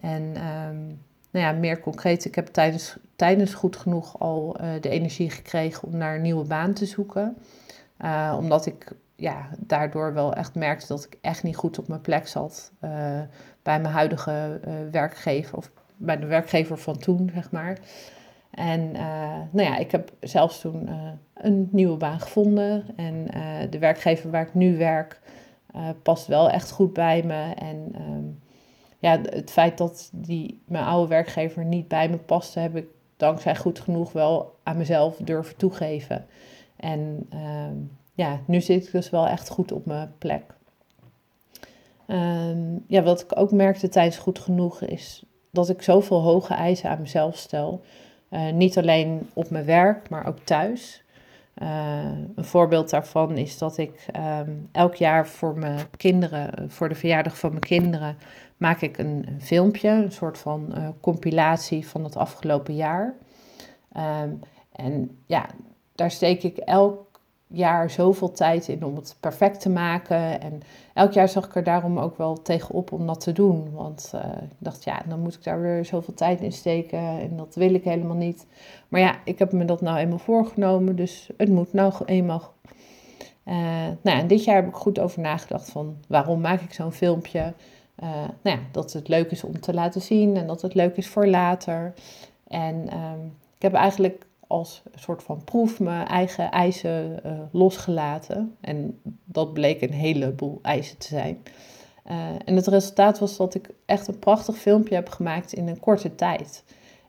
En 0.00 0.22
um, 0.22 1.00
nou 1.30 1.46
ja, 1.46 1.52
meer 1.52 1.80
concreet, 1.80 2.24
ik 2.24 2.34
heb 2.34 2.46
tijdens, 2.46 2.96
tijdens 3.16 3.54
goed 3.54 3.76
genoeg 3.76 4.18
al 4.18 4.56
uh, 4.60 4.68
de 4.80 4.88
energie 4.88 5.30
gekregen 5.30 5.88
om 5.88 5.96
naar 5.96 6.14
een 6.14 6.22
nieuwe 6.22 6.44
baan 6.44 6.72
te 6.72 6.86
zoeken. 6.86 7.36
Uh, 8.04 8.36
omdat 8.38 8.66
ik 8.66 8.92
ja, 9.16 9.48
daardoor 9.58 10.14
wel 10.14 10.34
echt 10.34 10.54
merkte 10.54 10.86
dat 10.86 11.04
ik 11.04 11.18
echt 11.20 11.42
niet 11.42 11.56
goed 11.56 11.78
op 11.78 11.88
mijn 11.88 12.00
plek 12.00 12.26
zat 12.26 12.72
uh, 12.84 12.90
bij 13.62 13.80
mijn 13.80 13.94
huidige 13.94 14.60
werkgever 14.90 15.56
of 15.56 15.70
bij 15.96 16.18
de 16.18 16.26
werkgever 16.26 16.78
van 16.78 16.98
toen, 16.98 17.30
zeg 17.34 17.50
maar. 17.50 17.78
En 18.50 18.92
nou 19.50 19.68
ja, 19.68 19.76
ik 19.76 19.90
heb 19.90 20.12
zelfs 20.20 20.60
toen 20.60 20.88
een 21.34 21.68
nieuwe 21.72 21.96
baan 21.96 22.20
gevonden. 22.20 22.84
En 22.96 23.26
de 23.70 23.78
werkgever 23.78 24.30
waar 24.30 24.42
ik 24.42 24.54
nu 24.54 24.76
werk 24.76 25.20
past 26.02 26.26
wel 26.26 26.50
echt 26.50 26.70
goed 26.70 26.92
bij 26.92 27.22
me. 27.22 27.54
En 27.54 27.94
um, 28.00 28.38
ja, 28.98 29.20
het 29.22 29.50
feit 29.50 29.78
dat 29.78 30.10
die, 30.12 30.62
mijn 30.66 30.84
oude 30.84 31.08
werkgever 31.08 31.64
niet 31.64 31.88
bij 31.88 32.08
me 32.08 32.16
paste, 32.16 32.60
heb 32.60 32.76
ik 32.76 32.86
dankzij 33.16 33.56
goed 33.56 33.80
genoeg 33.80 34.12
wel 34.12 34.54
aan 34.62 34.76
mezelf 34.76 35.16
durven 35.16 35.56
toegeven. 35.56 36.26
En 36.76 37.28
uh, 37.34 37.66
ja, 38.14 38.40
nu 38.46 38.60
zit 38.60 38.86
ik 38.86 38.92
dus 38.92 39.10
wel 39.10 39.26
echt 39.26 39.48
goed 39.48 39.72
op 39.72 39.86
mijn 39.86 40.12
plek. 40.18 40.42
Um, 42.06 42.84
ja, 42.86 43.02
wat 43.02 43.20
ik 43.20 43.38
ook 43.38 43.50
merkte 43.50 43.88
tijdens 43.88 44.18
goed 44.18 44.38
genoeg 44.38 44.80
is 44.80 45.24
dat 45.50 45.68
ik 45.68 45.82
zoveel 45.82 46.20
hoge 46.20 46.54
eisen 46.54 46.90
aan 46.90 47.00
mezelf 47.00 47.36
stel. 47.36 47.80
Uh, 48.30 48.50
niet 48.50 48.78
alleen 48.78 49.30
op 49.32 49.50
mijn 49.50 49.64
werk, 49.64 50.08
maar 50.08 50.26
ook 50.26 50.38
thuis. 50.38 51.02
Uh, 51.62 52.02
een 52.34 52.44
voorbeeld 52.44 52.90
daarvan 52.90 53.36
is 53.36 53.58
dat 53.58 53.78
ik 53.78 54.06
um, 54.16 54.68
elk 54.72 54.94
jaar 54.94 55.26
voor 55.26 55.58
mijn 55.58 55.78
kinderen, 55.96 56.70
voor 56.70 56.88
de 56.88 56.94
verjaardag 56.94 57.38
van 57.38 57.50
mijn 57.50 57.62
kinderen, 57.62 58.16
maak 58.58 58.80
ik 58.80 58.98
een, 58.98 59.26
filmpje, 59.40 59.88
een 59.88 60.12
soort 60.12 60.38
van 60.38 60.72
uh, 60.74 60.88
compilatie 61.00 61.86
van 61.86 62.04
het 62.04 62.16
afgelopen 62.16 62.74
jaar. 62.74 63.14
Um, 63.96 64.40
en 64.72 65.18
ja, 65.26 65.46
daar 65.94 66.10
steek 66.10 66.42
ik 66.42 66.56
elk 66.56 67.08
jaar 67.46 67.90
zoveel 67.90 68.30
tijd 68.30 68.68
in 68.68 68.84
om 68.84 68.96
het 68.96 69.16
perfect 69.20 69.60
te 69.60 69.70
maken. 69.70 70.40
En 70.40 70.60
elk 70.94 71.12
jaar 71.12 71.28
zag 71.28 71.46
ik 71.46 71.54
er 71.54 71.64
daarom 71.64 71.98
ook 71.98 72.16
wel 72.16 72.42
tegenop 72.42 72.92
om 72.92 73.06
dat 73.06 73.20
te 73.20 73.32
doen. 73.32 73.72
Want 73.72 74.12
uh, 74.14 74.20
ik 74.42 74.56
dacht, 74.58 74.84
ja, 74.84 75.02
dan 75.08 75.20
moet 75.20 75.34
ik 75.34 75.44
daar 75.44 75.60
weer 75.60 75.84
zoveel 75.84 76.14
tijd 76.14 76.40
in 76.40 76.52
steken 76.52 76.98
en 76.98 77.36
dat 77.36 77.54
wil 77.54 77.74
ik 77.74 77.84
helemaal 77.84 78.16
niet. 78.16 78.46
Maar 78.88 79.00
ja, 79.00 79.14
ik 79.24 79.38
heb 79.38 79.52
me 79.52 79.64
dat 79.64 79.80
nou 79.80 79.98
eenmaal 79.98 80.18
voorgenomen, 80.18 80.96
dus 80.96 81.30
het 81.36 81.48
moet 81.48 81.72
nou 81.72 81.92
eenmaal. 82.04 82.52
Uh, 83.44 83.54
nou, 84.02 84.18
en 84.18 84.26
dit 84.26 84.44
jaar 84.44 84.56
heb 84.56 84.68
ik 84.68 84.74
goed 84.74 84.98
over 84.98 85.20
nagedacht 85.20 85.70
van 85.70 85.96
waarom 86.08 86.40
maak 86.40 86.60
ik 86.60 86.72
zo'n 86.72 86.92
filmpje. 86.92 87.54
Uh, 88.02 88.10
nou 88.42 88.56
ja, 88.56 88.58
dat 88.72 88.92
het 88.92 89.08
leuk 89.08 89.30
is 89.30 89.44
om 89.44 89.60
te 89.60 89.74
laten 89.74 90.00
zien 90.00 90.36
en 90.36 90.46
dat 90.46 90.62
het 90.62 90.74
leuk 90.74 90.96
is 90.96 91.08
voor 91.08 91.26
later. 91.26 91.94
En 92.46 92.74
um, 92.74 93.36
ik 93.56 93.62
heb 93.62 93.74
eigenlijk 93.74 94.26
als 94.46 94.82
een 94.92 94.98
soort 94.98 95.22
van 95.22 95.44
proef 95.44 95.80
mijn 95.80 96.06
eigen 96.06 96.50
eisen 96.50 97.20
uh, 97.26 97.32
losgelaten. 97.52 98.56
En 98.60 99.00
dat 99.24 99.52
bleek 99.52 99.80
een 99.82 99.92
heleboel 99.92 100.58
eisen 100.62 100.98
te 100.98 101.06
zijn. 101.06 101.38
Uh, 102.10 102.14
en 102.44 102.56
het 102.56 102.66
resultaat 102.66 103.18
was 103.18 103.36
dat 103.36 103.54
ik 103.54 103.68
echt 103.86 104.08
een 104.08 104.18
prachtig 104.18 104.56
filmpje 104.56 104.94
heb 104.94 105.08
gemaakt 105.08 105.52
in 105.52 105.68
een 105.68 105.80
korte 105.80 106.14
tijd. 106.14 106.64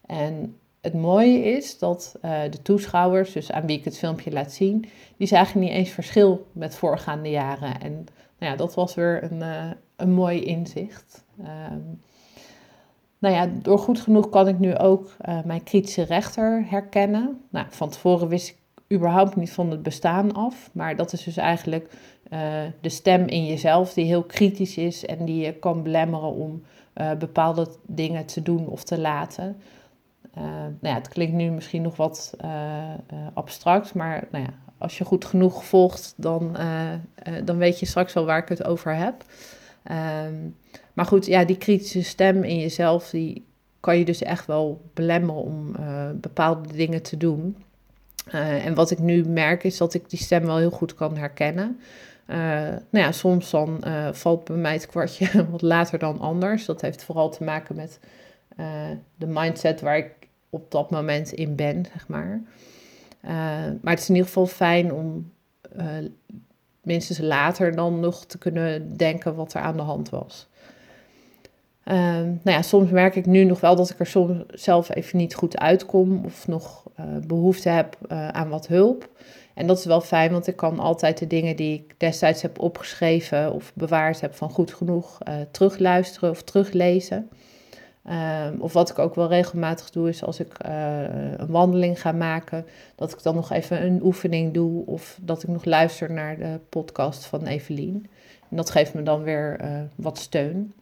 En 0.05 0.57
het 0.81 0.93
mooie 0.93 1.43
is 1.43 1.79
dat 1.79 2.15
de 2.21 2.61
toeschouwers, 2.61 3.31
dus 3.31 3.51
aan 3.51 3.65
wie 3.65 3.77
ik 3.77 3.85
het 3.85 3.97
filmpje 3.97 4.31
laat 4.31 4.51
zien, 4.51 4.85
die 5.17 5.27
zagen 5.27 5.59
niet 5.59 5.69
eens 5.69 5.89
verschil 5.89 6.47
met 6.51 6.75
voorgaande 6.75 7.29
jaren. 7.29 7.81
En 7.81 7.93
nou 8.39 8.51
ja, 8.51 8.55
dat 8.55 8.73
was 8.73 8.95
weer 8.95 9.23
een, 9.31 9.43
een 10.01 10.13
mooi 10.13 10.43
inzicht. 10.43 11.23
Um, 11.39 12.01
nou 13.19 13.35
ja, 13.35 13.49
door 13.61 13.79
goed 13.79 13.99
genoeg 13.99 14.29
kan 14.29 14.47
ik 14.47 14.59
nu 14.59 14.77
ook 14.77 15.15
mijn 15.45 15.63
kritische 15.63 16.03
rechter 16.03 16.65
herkennen. 16.69 17.41
Nou, 17.49 17.65
van 17.69 17.89
tevoren 17.89 18.27
wist 18.27 18.49
ik 18.49 18.57
überhaupt 18.97 19.35
niet 19.35 19.51
van 19.51 19.71
het 19.71 19.83
bestaan 19.83 20.33
af. 20.33 20.69
Maar 20.73 20.95
dat 20.95 21.13
is 21.13 21.23
dus 21.23 21.37
eigenlijk 21.37 21.91
uh, 22.31 22.39
de 22.81 22.89
stem 22.89 23.27
in 23.27 23.45
jezelf 23.45 23.93
die 23.93 24.05
heel 24.05 24.23
kritisch 24.23 24.77
is 24.77 25.05
en 25.05 25.25
die 25.25 25.45
je 25.45 25.53
kan 25.53 25.83
belemmeren 25.83 26.33
om 26.33 26.63
uh, 26.95 27.13
bepaalde 27.13 27.67
dingen 27.85 28.25
te 28.25 28.41
doen 28.41 28.67
of 28.67 28.83
te 28.83 28.99
laten. 28.99 29.61
Nou 30.33 30.77
ja, 30.81 30.93
het 30.93 31.07
klinkt 31.07 31.33
nu 31.33 31.49
misschien 31.49 31.81
nog 31.81 31.95
wat 31.95 32.33
abstract, 33.33 33.93
maar 33.93 34.27
nou 34.31 34.43
ja, 34.43 34.49
als 34.77 34.97
je 34.97 35.05
goed 35.05 35.25
genoeg 35.25 35.65
volgt, 35.65 36.13
dan, 36.17 36.57
dan 37.43 37.57
weet 37.57 37.79
je 37.79 37.85
straks 37.85 38.13
wel 38.13 38.25
waar 38.25 38.37
ik 38.37 38.49
het 38.49 38.63
over 38.63 38.95
heb. 38.95 39.23
Um, 39.91 40.55
maar 40.93 41.05
goed, 41.05 41.25
ja, 41.25 41.45
die 41.45 41.57
kritische 41.57 42.03
stem 42.03 42.43
in 42.43 42.59
jezelf, 42.59 43.09
die 43.09 43.45
kan 43.79 43.97
je 43.97 44.05
dus 44.05 44.21
echt 44.21 44.45
wel 44.45 44.81
belemmeren 44.93 45.43
om 45.43 45.75
bepaalde 46.21 46.73
dingen 46.73 47.01
te 47.01 47.17
doen. 47.17 47.55
Uh, 48.33 48.65
en 48.65 48.73
wat 48.73 48.91
ik 48.91 48.99
nu 48.99 49.25
merk 49.25 49.63
is 49.63 49.77
dat 49.77 49.93
ik 49.93 50.09
die 50.09 50.19
stem 50.19 50.45
wel 50.45 50.57
heel 50.57 50.69
goed 50.69 50.95
kan 50.95 51.17
herkennen. 51.17 51.79
Uh, 52.27 52.37
nou 52.89 53.05
ja, 53.05 53.11
soms 53.11 53.49
dan 53.49 53.83
valt 54.11 54.43
bij 54.43 54.55
mij 54.55 54.73
het 54.73 54.85
kwartje 54.87 55.45
wat 55.51 55.61
later 55.61 55.99
dan 55.99 56.19
anders. 56.19 56.65
Dat 56.65 56.81
heeft 56.81 57.03
vooral 57.03 57.29
te 57.29 57.43
maken 57.43 57.75
met 57.75 57.99
de 59.15 59.27
mindset 59.27 59.81
waar 59.81 59.97
ik 59.97 60.11
op 60.49 60.71
dat 60.71 60.89
moment 60.89 61.31
in 61.31 61.55
ben, 61.55 61.85
zeg 61.93 62.07
maar. 62.07 62.41
maar 63.81 63.93
het 63.93 63.99
is 63.99 64.09
in 64.09 64.15
ieder 64.15 64.27
geval 64.27 64.47
fijn 64.47 64.93
om 64.93 65.31
minstens 66.89 67.19
later 67.19 67.75
dan 67.75 67.99
nog 67.99 68.25
te 68.25 68.37
kunnen 68.37 68.97
denken 68.97 69.35
wat 69.35 69.53
er 69.53 69.61
aan 69.61 69.77
de 69.77 69.83
hand 69.83 70.09
was. 70.09 70.47
Ehm, 71.83 72.25
nou 72.25 72.57
ja, 72.57 72.61
soms 72.61 72.89
merk 72.89 73.15
ik 73.15 73.25
nu 73.25 73.43
nog 73.43 73.59
wel 73.59 73.75
dat 73.75 73.89
ik 73.89 73.99
er 73.99 74.05
soms 74.05 74.43
zelf 74.47 74.95
even 74.95 75.17
niet 75.17 75.35
goed 75.35 75.57
uitkom 75.57 76.25
of 76.25 76.47
nog 76.47 76.83
uh, 76.99 77.05
behoefte 77.27 77.69
heb 77.69 77.97
uh, 78.11 78.27
aan 78.27 78.49
wat 78.49 78.67
hulp. 78.67 79.09
En 79.53 79.67
dat 79.67 79.77
is 79.77 79.85
wel 79.85 80.01
fijn, 80.01 80.31
want 80.31 80.47
ik 80.47 80.55
kan 80.55 80.79
altijd 80.79 81.17
de 81.17 81.27
dingen 81.27 81.55
die 81.55 81.73
ik 81.73 81.99
destijds 81.99 82.41
heb 82.41 82.59
opgeschreven 82.59 83.53
of 83.53 83.71
bewaard 83.73 84.21
heb 84.21 84.35
van 84.35 84.49
goed 84.49 84.73
genoeg 84.73 85.17
uh, 85.27 85.33
terugluisteren 85.51 86.29
of 86.29 86.43
teruglezen. 86.43 87.29
Um, 88.07 88.61
of 88.61 88.73
wat 88.73 88.89
ik 88.89 88.99
ook 88.99 89.15
wel 89.15 89.27
regelmatig 89.27 89.89
doe, 89.89 90.09
is 90.09 90.23
als 90.23 90.39
ik 90.39 90.55
een 90.59 91.47
wandeling 91.47 92.01
ga 92.01 92.11
maken, 92.11 92.65
dat 92.95 93.11
ik 93.11 93.23
dan 93.23 93.35
nog 93.35 93.51
even 93.51 93.85
een 93.85 94.03
oefening 94.03 94.53
doe 94.53 94.85
of 94.85 95.19
dat 95.21 95.43
ik 95.43 95.49
nog 95.49 95.65
luister 95.65 96.11
naar 96.11 96.37
de 96.37 96.59
podcast 96.69 97.25
van 97.25 97.45
Evelien. 97.45 98.07
En 98.49 98.57
dat 98.57 98.69
geeft 98.69 98.93
me 98.93 99.03
dan 99.03 99.23
weer 99.23 99.59
wat 99.95 100.17
steun 100.17 100.73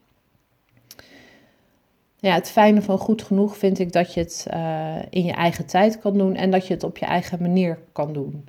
ja, 2.20 2.34
het 2.34 2.50
fijne 2.50 2.82
van 2.82 2.98
goed 2.98 3.22
genoeg 3.22 3.58
vind 3.58 3.80
ik 3.80 3.92
dat 3.92 4.14
je 4.14 4.20
het 4.20 4.46
uh, 4.54 4.96
in 5.10 5.24
je 5.24 5.32
eigen 5.32 5.66
tijd 5.66 6.00
kan 6.00 6.18
doen 6.18 6.36
en 6.36 6.52
dat 6.52 6.68
je 6.68 6.74
het 6.74 6.84
op 6.84 6.98
je 6.98 7.06
eigen 7.06 7.42
manier 7.42 7.80
kan 7.92 8.14
doen. 8.14 8.46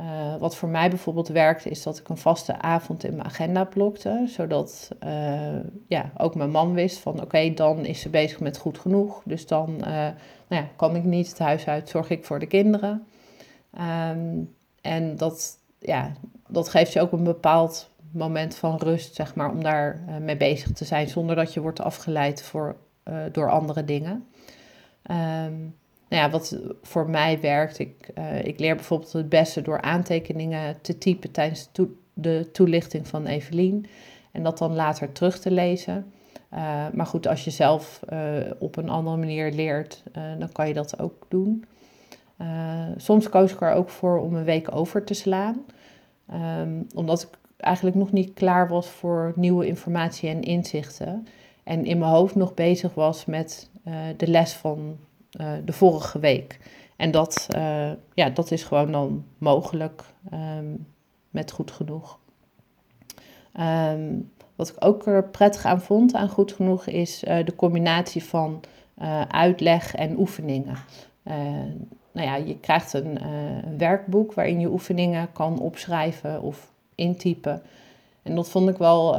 Uh, 0.00 0.36
wat 0.36 0.56
voor 0.56 0.68
mij 0.68 0.88
bijvoorbeeld 0.88 1.28
werkte, 1.28 1.68
is 1.68 1.82
dat 1.82 1.98
ik 1.98 2.08
een 2.08 2.16
vaste 2.16 2.60
avond 2.60 3.04
in 3.04 3.14
mijn 3.14 3.26
agenda 3.26 3.64
blokte, 3.64 4.24
zodat 4.26 4.88
uh, 5.04 5.58
ja, 5.88 6.12
ook 6.16 6.34
mijn 6.34 6.50
man 6.50 6.74
wist 6.74 6.98
van 6.98 7.20
oké, 7.20 7.54
dan 7.54 7.84
is 7.84 8.00
ze 8.00 8.08
bezig 8.08 8.40
met 8.40 8.58
goed 8.58 8.78
genoeg. 8.78 9.22
Dus 9.24 9.46
dan 9.46 9.76
nou 9.76 10.14
ja, 10.48 10.68
kan 10.76 10.96
ik 10.96 11.04
niet 11.04 11.28
het 11.28 11.38
huis 11.38 11.68
uit, 11.68 11.88
zorg 11.88 12.10
ik 12.10 12.24
voor 12.24 12.38
de 12.38 12.46
kinderen. 12.46 13.06
Um, 14.10 14.54
en 14.80 15.16
dat, 15.16 15.58
ja, 15.78 16.12
dat 16.48 16.68
geeft 16.68 16.92
je 16.92 17.00
ook 17.00 17.12
een 17.12 17.24
bepaald 17.24 17.90
moment 18.10 18.54
van 18.54 18.76
rust, 18.76 19.14
zeg 19.14 19.34
maar, 19.34 19.50
om 19.50 19.62
daar 19.62 20.00
mee 20.20 20.36
bezig 20.36 20.72
te 20.72 20.84
zijn, 20.84 21.08
zonder 21.08 21.36
dat 21.36 21.54
je 21.54 21.60
wordt 21.60 21.80
afgeleid 21.80 22.42
voor 22.42 22.76
door 23.32 23.50
andere 23.50 23.84
dingen. 23.84 24.26
Um, 25.46 25.74
nou 26.12 26.24
ja, 26.24 26.30
wat 26.30 26.58
voor 26.82 27.10
mij 27.10 27.40
werkt, 27.40 27.78
ik, 27.78 28.10
uh, 28.18 28.44
ik 28.44 28.58
leer 28.58 28.74
bijvoorbeeld 28.74 29.12
het 29.12 29.28
beste 29.28 29.62
door 29.62 29.80
aantekeningen 29.80 30.80
te 30.80 30.98
typen 30.98 31.30
tijdens 31.30 31.68
de 32.14 32.50
toelichting 32.52 33.08
van 33.08 33.26
Evelien 33.26 33.86
en 34.32 34.42
dat 34.42 34.58
dan 34.58 34.74
later 34.74 35.12
terug 35.12 35.38
te 35.38 35.50
lezen. 35.50 36.12
Uh, 36.54 36.86
maar 36.92 37.06
goed, 37.06 37.26
als 37.26 37.44
je 37.44 37.50
zelf 37.50 38.00
op 38.58 38.76
een 38.76 38.88
andere 38.88 39.16
manier 39.16 39.52
leert, 39.52 40.02
dan 40.38 40.52
kan 40.52 40.68
je 40.68 40.74
dat 40.74 40.98
ook 40.98 41.26
doen. 41.28 41.64
soms 42.96 43.28
koos 43.28 43.52
ik 43.52 43.60
er 43.60 43.72
ook 43.72 43.90
voor 43.90 44.18
om 44.20 44.34
een 44.34 44.44
week 44.44 44.76
over 44.76 45.04
te 45.04 45.14
slaan, 45.14 45.64
um, 46.60 46.86
omdat 46.94 47.22
ik 47.22 47.28
eigenlijk 47.56 47.96
nog 47.96 48.12
niet 48.12 48.34
klaar 48.34 48.68
was 48.68 48.88
voor 48.88 49.32
nieuwe 49.36 49.66
informatie 49.66 50.28
en 50.28 50.42
inzichten. 50.42 51.26
En 51.62 51.84
in 51.84 51.98
mijn 51.98 52.10
hoofd 52.10 52.34
nog 52.34 52.54
bezig 52.54 52.94
was 52.94 53.24
met 53.24 53.70
de 54.16 54.26
les 54.26 54.52
van 54.52 54.96
uh, 55.40 55.52
de 55.64 55.72
vorige 55.72 56.18
week. 56.18 56.58
En 56.96 57.10
dat, 57.10 57.48
uh, 57.56 57.90
ja, 58.14 58.30
dat 58.30 58.50
is 58.50 58.62
gewoon 58.62 58.92
dan 58.92 59.24
mogelijk 59.38 60.04
um, 60.32 60.86
met 61.30 61.50
goed 61.50 61.70
genoeg. 61.70 62.18
Um, 63.60 64.30
wat 64.56 64.68
ik 64.68 64.76
ook 64.78 65.06
er 65.06 65.24
prettig 65.24 65.64
aan 65.64 65.80
vond 65.80 66.14
aan 66.14 66.28
goed 66.28 66.52
genoeg 66.52 66.86
is 66.86 67.18
de 67.18 67.52
combinatie 67.56 68.24
van 68.24 68.60
uitleg 69.28 69.94
en 69.94 70.18
oefeningen. 70.18 70.76
nou 72.12 72.26
ja, 72.26 72.36
je 72.36 72.58
krijgt 72.58 72.92
een 72.92 73.18
werkboek 73.78 74.34
waarin 74.34 74.60
je 74.60 74.70
oefeningen 74.70 75.32
kan 75.32 75.60
opschrijven 75.60 76.42
of 76.42 76.72
intypen. 76.94 77.62
En 78.22 78.34
dat 78.34 78.50
vond 78.50 78.68
ik 78.68 78.76
wel 78.76 79.16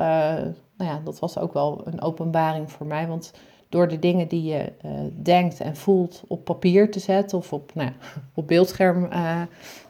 nou 0.78 0.92
ja, 0.92 1.02
dat 1.04 1.20
was 1.20 1.38
ook 1.38 1.54
wel 1.54 1.82
een 1.86 2.02
openbaring 2.02 2.72
voor 2.72 2.86
mij. 2.86 3.08
Want 3.08 3.34
door 3.74 3.88
de 3.88 4.00
dingen 4.00 4.28
die 4.28 4.44
je 4.44 4.72
uh, 4.86 4.92
denkt 5.14 5.60
en 5.60 5.76
voelt 5.76 6.24
op 6.28 6.46
papier 6.46 6.92
te 6.92 7.00
zetten 7.00 7.38
of 7.38 7.54
op, 7.54 7.72
nou, 7.74 7.92
op 8.34 8.48
beeldscherm 8.48 9.04
uh, 9.04 9.42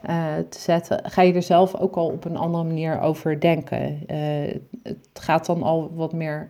uh, 0.09 0.35
te 0.49 0.59
zetten, 0.59 0.99
ga 1.03 1.21
je 1.21 1.33
er 1.33 1.43
zelf 1.43 1.75
ook 1.75 1.95
al 1.95 2.07
op 2.07 2.25
een 2.25 2.37
andere 2.37 2.63
manier 2.63 2.99
over 2.99 3.39
denken. 3.39 4.03
het 4.83 5.19
gaat 5.19 5.45
dan 5.45 5.63
al 5.63 5.91
wat 5.93 6.13
meer 6.13 6.49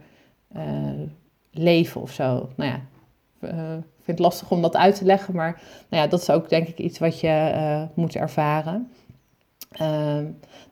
leven 1.52 2.02
of 2.02 2.12
zo. 2.12 2.50
Nou 2.56 2.72
ja, 2.72 2.80
ik 3.40 4.04
vind 4.04 4.18
het 4.18 4.20
lastig 4.20 4.52
om 4.52 4.62
dat 4.62 4.76
uit 4.76 4.96
te 4.96 5.06
leggen, 5.06 5.36
maar 5.36 5.62
nou 5.90 6.04
ja, 6.04 6.10
dat 6.10 6.22
is 6.22 6.30
ook 6.30 6.50
denk 6.50 6.68
ik 6.68 6.78
iets 6.78 7.00
wat 7.00 7.20
je 7.20 7.88
moet 7.94 8.16
ervaren. 8.16 8.92
Ehm, 9.74 10.24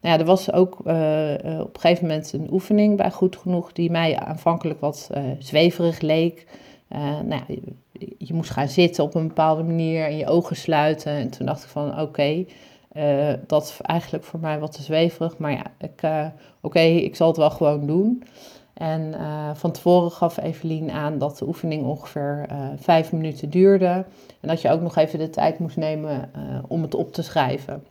nou 0.01 0.13
ja, 0.13 0.20
er 0.20 0.25
was 0.25 0.51
ook 0.51 0.74
uh, 0.74 1.34
op 1.60 1.74
een 1.74 1.79
gegeven 1.79 2.08
moment 2.08 2.34
een 2.34 2.48
oefening 2.51 2.98
bij 2.98 3.12
Goed 3.12 3.36
Genoeg 3.36 3.72
die 3.74 3.91
mij 3.91 4.20
aanvankelijk 4.20 4.79
wat 4.79 5.10
uh, 5.17 5.24
zweverig 5.39 6.00
leek. 6.00 6.48
nou 7.25 7.41
ja, 7.48 7.55
je, 8.17 8.34
moest 8.34 8.50
gaan 8.50 8.67
zitten 8.67 9.03
op 9.03 9.15
een 9.15 9.27
bepaalde 9.27 9.63
manier 9.63 10.05
en 10.05 10.17
je 10.17 10.27
ogen 10.27 10.55
sluiten. 10.55 11.12
En 11.12 11.29
toen 11.29 11.46
dacht 11.46 11.63
ik 11.63 11.70
van 11.70 12.00
oké, 12.00 12.46
dat 13.48 13.63
is 13.63 13.77
eigenlijk 13.81 14.24
voor 14.24 14.39
mij 14.39 14.60
wat 14.60 14.72
te 14.72 14.81
zweverig. 14.81 15.38
Maar 15.38 15.51
ja, 15.51 16.34
oké, 16.62 16.79
ik 16.79 17.15
zal 17.15 17.27
het 17.27 17.38
wel 17.38 17.50
gewoon 17.50 17.88
doen. 17.88 18.24
En 18.74 19.15
van 19.53 19.72
tevoren 19.72 20.12
gaf 20.12 20.38
Evelien 20.38 20.91
aan 20.91 21.17
dat 21.17 21.38
de 21.38 21.48
oefening 21.48 21.86
ongeveer 21.86 22.46
vijf 22.79 23.12
minuten 23.12 23.50
duurde. 23.50 24.05
En 24.39 24.48
dat 24.48 24.62
je 24.62 24.70
ook 24.70 24.81
nog 24.81 24.96
even 24.96 25.20
de 25.20 25.29
tijd 25.29 25.60
moest 25.60 25.77
nemen 25.77 26.31
om 26.67 26.81
het 26.81 26.96
op 26.96 27.13
te 27.13 27.22
schrijven. 27.22 27.84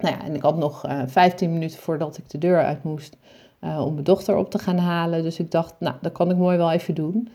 Nou 0.00 0.14
ja, 0.14 0.24
en 0.24 0.34
ik 0.34 0.42
had 0.42 0.56
nog 0.56 0.86
uh, 0.86 1.00
eh, 1.00 1.08
15 1.08 1.52
minuten 1.52 1.78
voordat 1.78 2.18
ik 2.18 2.30
de 2.30 2.38
deur 2.38 2.64
uit 2.64 2.82
moest 2.82 3.16
uh, 3.60 3.84
om 3.86 3.92
mijn 3.92 4.04
dochter 4.04 4.36
op 4.36 4.50
te 4.50 4.58
gaan 4.58 4.78
halen. 4.78 5.22
Dus 5.22 5.38
ik 5.38 5.50
dacht, 5.50 5.74
nou, 5.78 5.94
dat 6.00 6.12
kan 6.12 6.30
ik 6.30 6.36
mooi 6.36 6.56
wel 6.56 6.70
even 6.70 6.94
doen. 6.94 7.28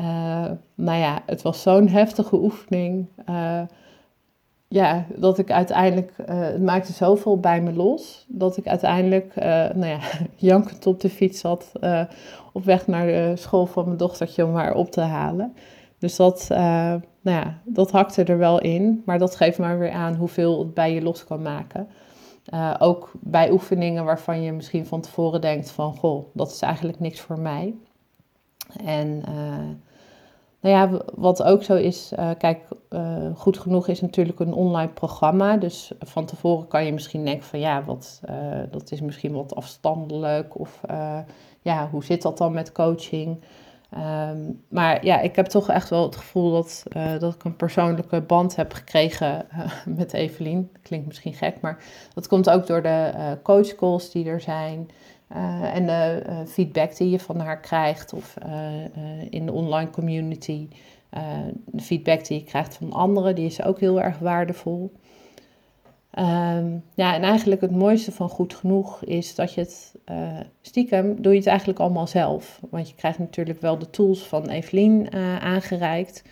Uh, 0.00 0.06
nou 0.74 0.98
ja, 0.98 1.22
het 1.26 1.42
was 1.42 1.62
zo'n 1.62 1.88
heftige 1.88 2.36
oefening. 2.36 3.06
ja, 4.68 5.04
dat 5.16 5.38
ik 5.38 5.50
uiteindelijk, 5.50 6.12
het 6.26 6.62
maakte 6.62 6.92
zoveel 6.92 7.40
bij 7.40 7.60
me 7.60 7.72
los, 7.72 8.24
dat 8.28 8.56
ik 8.56 8.66
uiteindelijk, 8.66 9.34
nou 9.74 9.86
ja, 9.86 9.98
jankend 10.36 10.86
op 10.86 11.00
de 11.00 11.10
fiets 11.10 11.40
zat 11.40 11.72
op 12.52 12.64
weg 12.64 12.86
naar 12.86 13.06
de 13.06 13.32
school 13.36 13.66
van 13.66 13.84
mijn 13.84 13.96
dochtertje 13.96 14.46
om 14.46 14.54
haar 14.54 14.74
op 14.74 14.90
te 14.90 15.00
halen. 15.00 15.54
Dus 15.98 16.16
dat, 16.16 16.48
nou 17.24 17.36
ja, 17.44 17.58
dat 17.64 17.90
hakte 17.90 18.24
er 18.24 18.38
wel 18.38 18.60
in, 18.60 19.02
maar 19.06 19.18
dat 19.18 19.36
geeft 19.36 19.58
maar 19.58 19.78
weer 19.78 19.90
aan 19.90 20.14
hoeveel 20.14 20.58
het 20.58 20.74
bij 20.74 20.94
je 20.94 21.02
los 21.02 21.24
kan 21.24 21.42
maken. 21.42 21.88
Uh, 22.54 22.74
ook 22.78 23.12
bij 23.20 23.50
oefeningen 23.50 24.04
waarvan 24.04 24.42
je 24.42 24.52
misschien 24.52 24.86
van 24.86 25.00
tevoren 25.00 25.40
denkt 25.40 25.70
van, 25.70 25.96
goh, 25.96 26.24
dat 26.32 26.50
is 26.50 26.60
eigenlijk 26.60 27.00
niks 27.00 27.20
voor 27.20 27.38
mij. 27.38 27.74
En 28.84 29.22
uh, 29.28 29.58
nou 30.60 30.76
ja, 30.76 31.02
wat 31.14 31.42
ook 31.42 31.62
zo 31.62 31.74
is, 31.74 32.12
uh, 32.18 32.30
kijk, 32.38 32.68
goed 33.34 33.58
genoeg 33.58 33.88
is 33.88 34.00
natuurlijk 34.00 34.40
een 34.40 34.52
online 34.52 34.92
programma. 34.92 35.56
Dus 35.56 35.92
van 35.98 36.24
tevoren 36.24 36.68
kan 36.68 36.84
je 36.84 36.92
misschien 36.92 37.24
denken 37.24 37.46
van, 37.46 37.58
ja, 37.58 37.84
wat, 37.84 38.20
dat 38.70 38.92
is 38.92 39.00
misschien 39.00 39.32
wat 39.32 39.54
afstandelijk. 39.54 40.58
Of 40.58 40.80
ja, 41.62 41.88
hoe 41.90 42.04
zit 42.04 42.22
dat 42.22 42.38
dan 42.38 42.52
met 42.52 42.72
coaching? 42.72 43.40
Ehm, 43.94 44.38
maar 44.68 45.04
ja, 45.04 45.20
ik 45.20 45.36
heb 45.36 45.46
toch 45.46 45.68
echt 45.70 45.90
wel 45.90 46.02
het 46.02 46.16
gevoel 46.16 46.52
dat, 46.52 46.84
uh, 46.96 47.18
dat 47.18 47.34
ik 47.34 47.44
een 47.44 47.56
persoonlijke 47.56 48.20
band 48.20 48.56
heb 48.56 48.72
gekregen 48.72 49.46
uh, 49.52 49.70
met 49.96 50.12
Evelien. 50.12 50.70
Klinkt 50.82 51.06
misschien 51.06 51.34
gek, 51.34 51.60
maar 51.60 51.78
dat 52.14 52.26
komt 52.26 52.50
ook 52.50 52.66
door 52.66 52.82
de 52.82 53.12
uh, 53.14 53.30
coachcalls 53.42 54.10
die 54.10 54.26
er 54.26 54.40
zijn. 54.40 54.90
en 55.72 55.86
de 55.86 56.22
feedback 56.46 56.96
die 56.96 57.10
je 57.10 57.20
van 57.20 57.40
haar 57.40 57.60
krijgt 57.60 58.12
of 58.12 58.34
in 59.30 59.46
de 59.46 59.52
online 59.52 59.90
community. 59.90 60.68
de 61.64 61.82
feedback 61.82 62.26
die 62.26 62.38
je 62.38 62.44
krijgt 62.44 62.74
van 62.74 62.92
anderen, 62.92 63.34
die 63.34 63.46
is 63.46 63.62
ook 63.62 63.80
heel 63.80 64.00
erg 64.00 64.18
waardevol. 64.18 64.92
Um, 66.18 66.84
ja, 66.94 67.14
en 67.14 67.22
eigenlijk 67.22 67.60
het 67.60 67.70
mooiste 67.70 68.12
van 68.12 68.28
goed 68.28 68.54
genoeg 68.54 69.04
is 69.04 69.34
dat 69.34 69.54
je 69.54 69.60
het 69.60 69.94
uh, 70.10 70.40
stiekem 70.60 71.22
doe 71.22 71.32
je 71.32 71.38
het 71.38 71.48
eigenlijk 71.48 71.78
allemaal 71.78 72.06
zelf. 72.06 72.60
Want 72.70 72.88
je 72.88 72.94
krijgt 72.94 73.18
natuurlijk 73.18 73.60
wel 73.60 73.78
de 73.78 73.90
tools 73.90 74.22
van 74.26 74.48
Evelien 74.48 75.08
uh, 75.14 75.36
aangereikt, 75.36 76.22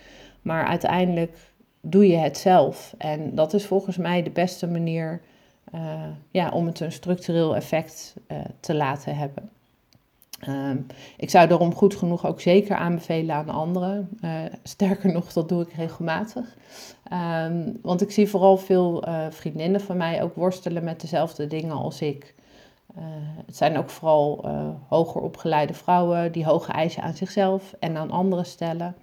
maar 0.43 0.67
uiteindelijk 0.67 1.39
doe 1.81 2.07
je 2.07 2.17
het 2.17 2.39
zelf. 2.39 2.95
En 2.99 3.35
dat 3.35 3.55
is 3.55 3.67
volgens 3.67 3.97
mij 3.97 4.23
de 4.23 4.31
beste 4.31 4.67
manier 4.67 5.21
uh, 5.75 6.05
ja, 6.31 6.51
om 6.51 6.67
het 6.67 6.81
een 6.81 6.93
structureel 6.93 7.57
effect 7.57 8.15
te 8.61 8.75
laten 8.75 9.17
hebben. 9.17 9.51
Um, 10.49 10.87
ik 11.17 11.31
zou 11.31 11.49
daarom 11.49 11.75
goed 11.75 11.95
genoeg 11.95 12.27
ook 12.27 12.41
zeker 12.41 12.77
aanbevelen 12.77 13.35
aan 13.35 13.49
anderen. 13.49 14.09
Uh, 14.25 14.31
sterker 14.63 15.13
nog, 15.13 15.33
dat 15.33 15.49
doe 15.49 15.63
ik 15.63 15.73
regelmatig. 15.73 16.57
Um, 17.13 17.79
want 17.83 18.03
ik 18.03 18.11
zie 18.11 18.29
vooral 18.29 18.57
veel 18.57 19.09
uh, 19.09 19.27
vriendinnen 19.31 19.81
van 19.81 19.97
mij 19.97 20.23
ook 20.23 20.35
worstelen 20.35 20.85
met 20.85 21.01
dezelfde 21.01 21.47
dingen 21.47 21.77
als 21.77 22.01
ik. 22.01 22.35
Uh, 22.97 23.03
het 23.47 23.57
zijn 23.57 23.77
ook 23.77 23.91
vooral 23.91 24.47
hoger 24.89 25.21
opgeleide 25.21 25.75
vrouwen 25.75 26.33
die 26.33 26.45
hoge 26.45 26.73
eisen 26.73 27.03
aan 27.03 27.15
zichzelf 27.15 27.75
en 27.79 27.97
aan 27.97 28.11
anderen 28.11 28.47
stellen. 28.47 28.95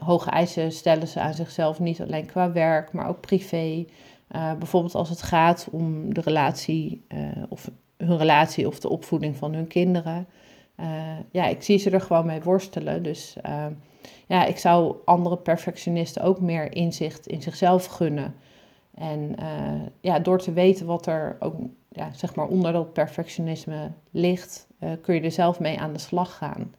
hoge 0.00 0.30
eisen 0.30 0.72
stellen 0.72 1.08
ze 1.08 1.20
aan 1.20 1.34
zichzelf 1.34 1.80
niet 1.80 2.02
alleen 2.02 2.26
qua 2.26 2.52
werk, 2.52 2.92
maar 2.92 3.08
ook 3.08 3.20
privé. 3.20 3.86
bijvoorbeeld 4.28 4.94
als 4.94 5.08
het 5.08 5.22
gaat 5.22 5.68
om 5.70 6.14
de 6.14 6.20
relatie 6.20 7.06
of 7.48 7.70
hun 8.04 8.16
relatie 8.16 8.66
of 8.66 8.80
de 8.80 8.88
opvoeding 8.88 9.36
van 9.36 9.54
hun 9.54 9.66
kinderen. 9.66 10.26
Uh, 10.80 10.86
ja, 11.30 11.46
ik 11.46 11.62
zie 11.62 11.78
ze 11.78 11.90
er 11.90 12.00
gewoon 12.00 12.26
mee 12.26 12.42
worstelen. 12.42 13.02
Dus 13.02 13.36
uh, 13.46 13.66
ja, 14.26 14.44
ik 14.44 14.58
zou 14.58 14.96
andere 15.04 15.36
perfectionisten 15.36 16.22
ook 16.22 16.40
meer 16.40 16.74
inzicht 16.76 17.26
in 17.26 17.42
zichzelf 17.42 17.86
gunnen. 17.86 18.34
En 18.94 19.36
uh, 19.40 19.82
ja, 20.00 20.18
door 20.18 20.38
te 20.38 20.52
weten 20.52 20.86
wat 20.86 21.06
er 21.06 21.36
ook 21.40 21.54
ja, 21.88 22.12
zeg 22.12 22.34
maar 22.34 22.46
onder 22.46 22.72
dat 22.72 22.92
perfectionisme 22.92 23.90
ligt, 24.10 24.66
kun 25.02 25.14
je 25.14 25.20
er 25.20 25.30
zelf 25.30 25.60
mee 25.60 25.78
aan 25.78 25.92
de 25.92 25.98
slag 25.98 26.36
gaan. 26.36 26.74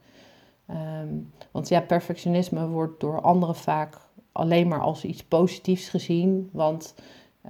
Um, 1.02 1.32
want 1.52 1.70
ja, 1.70 1.82
perfectionisme 1.82 2.68
wordt 2.68 3.00
door 3.00 3.22
anderen 3.22 3.56
vaak 3.56 3.98
alleen 4.32 4.68
maar 4.68 4.82
als 4.82 5.04
iets 5.04 5.24
positiefs 5.24 5.90
gezien. 5.90 6.50
Want 6.52 6.96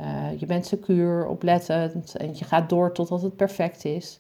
uh, 0.01 0.39
je 0.39 0.45
bent 0.45 0.65
secuur, 0.65 1.27
oplettend 1.27 2.15
en 2.15 2.35
je 2.37 2.45
gaat 2.45 2.69
door 2.69 2.93
totdat 2.93 3.21
het 3.21 3.35
perfect 3.35 3.85
is. 3.85 4.19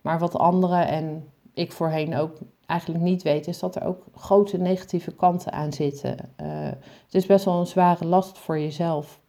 Maar 0.00 0.18
wat 0.18 0.38
anderen 0.38 0.88
en 0.88 1.28
ik 1.54 1.72
voorheen 1.72 2.16
ook 2.16 2.38
eigenlijk 2.66 3.04
niet 3.04 3.22
weten, 3.22 3.52
is 3.52 3.58
dat 3.58 3.76
er 3.76 3.84
ook 3.84 4.04
grote 4.14 4.58
negatieve 4.58 5.14
kanten 5.14 5.52
aan 5.52 5.72
zitten. 5.72 6.16
Uh, 6.42 6.46
het 7.04 7.14
is 7.14 7.26
best 7.26 7.44
wel 7.44 7.60
een 7.60 7.66
zware 7.66 8.04
last 8.04 8.38
voor 8.38 8.58
jezelf. 8.58 9.20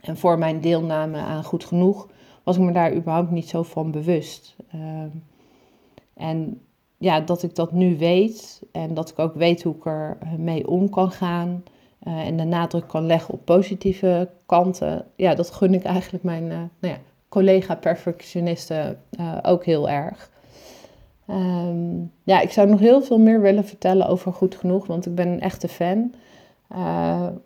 En 0.00 0.16
voor 0.16 0.38
mijn 0.38 0.60
deelname 0.60 1.18
aan 1.18 1.44
Goed 1.44 1.64
Genoeg 1.64 2.08
was 2.42 2.56
ik 2.56 2.62
me 2.62 2.72
daar 2.72 2.94
überhaupt 2.94 3.30
niet 3.30 3.48
zo 3.48 3.62
van 3.62 3.90
bewust. 3.90 4.56
Uh, 4.74 4.80
en 6.14 6.60
ja, 6.98 7.20
dat 7.20 7.42
ik 7.42 7.54
dat 7.54 7.72
nu 7.72 7.98
weet 7.98 8.62
en 8.72 8.94
dat 8.94 9.10
ik 9.10 9.18
ook 9.18 9.34
weet 9.34 9.62
hoe 9.62 9.74
ik 9.74 9.86
er 9.86 10.18
mee 10.38 10.68
om 10.68 10.90
kan 10.90 11.10
gaan. 11.10 11.62
Uh, 12.06 12.26
en 12.26 12.36
de 12.36 12.44
nadruk 12.44 12.88
kan 12.88 13.06
leggen 13.06 13.34
op 13.34 13.44
positieve 13.44 14.30
kanten. 14.46 15.06
Ja, 15.16 15.34
dat 15.34 15.50
gun 15.50 15.74
ik 15.74 15.84
eigenlijk 15.84 16.24
mijn 16.24 16.44
uh, 16.44 16.50
nou 16.50 16.68
ja, 16.94 16.98
collega-perfectionisten 17.28 19.00
uh, 19.20 19.38
ook 19.42 19.64
heel 19.64 19.88
erg. 19.88 20.30
Um, 21.30 22.12
ja, 22.22 22.40
ik 22.40 22.50
zou 22.50 22.68
nog 22.68 22.80
heel 22.80 23.02
veel 23.02 23.18
meer 23.18 23.40
willen 23.40 23.64
vertellen 23.64 24.06
over 24.06 24.32
Goed 24.32 24.54
Genoeg, 24.54 24.86
want 24.86 25.06
ik 25.06 25.14
ben 25.14 25.28
een 25.28 25.40
echte 25.40 25.68
fan. 25.68 26.14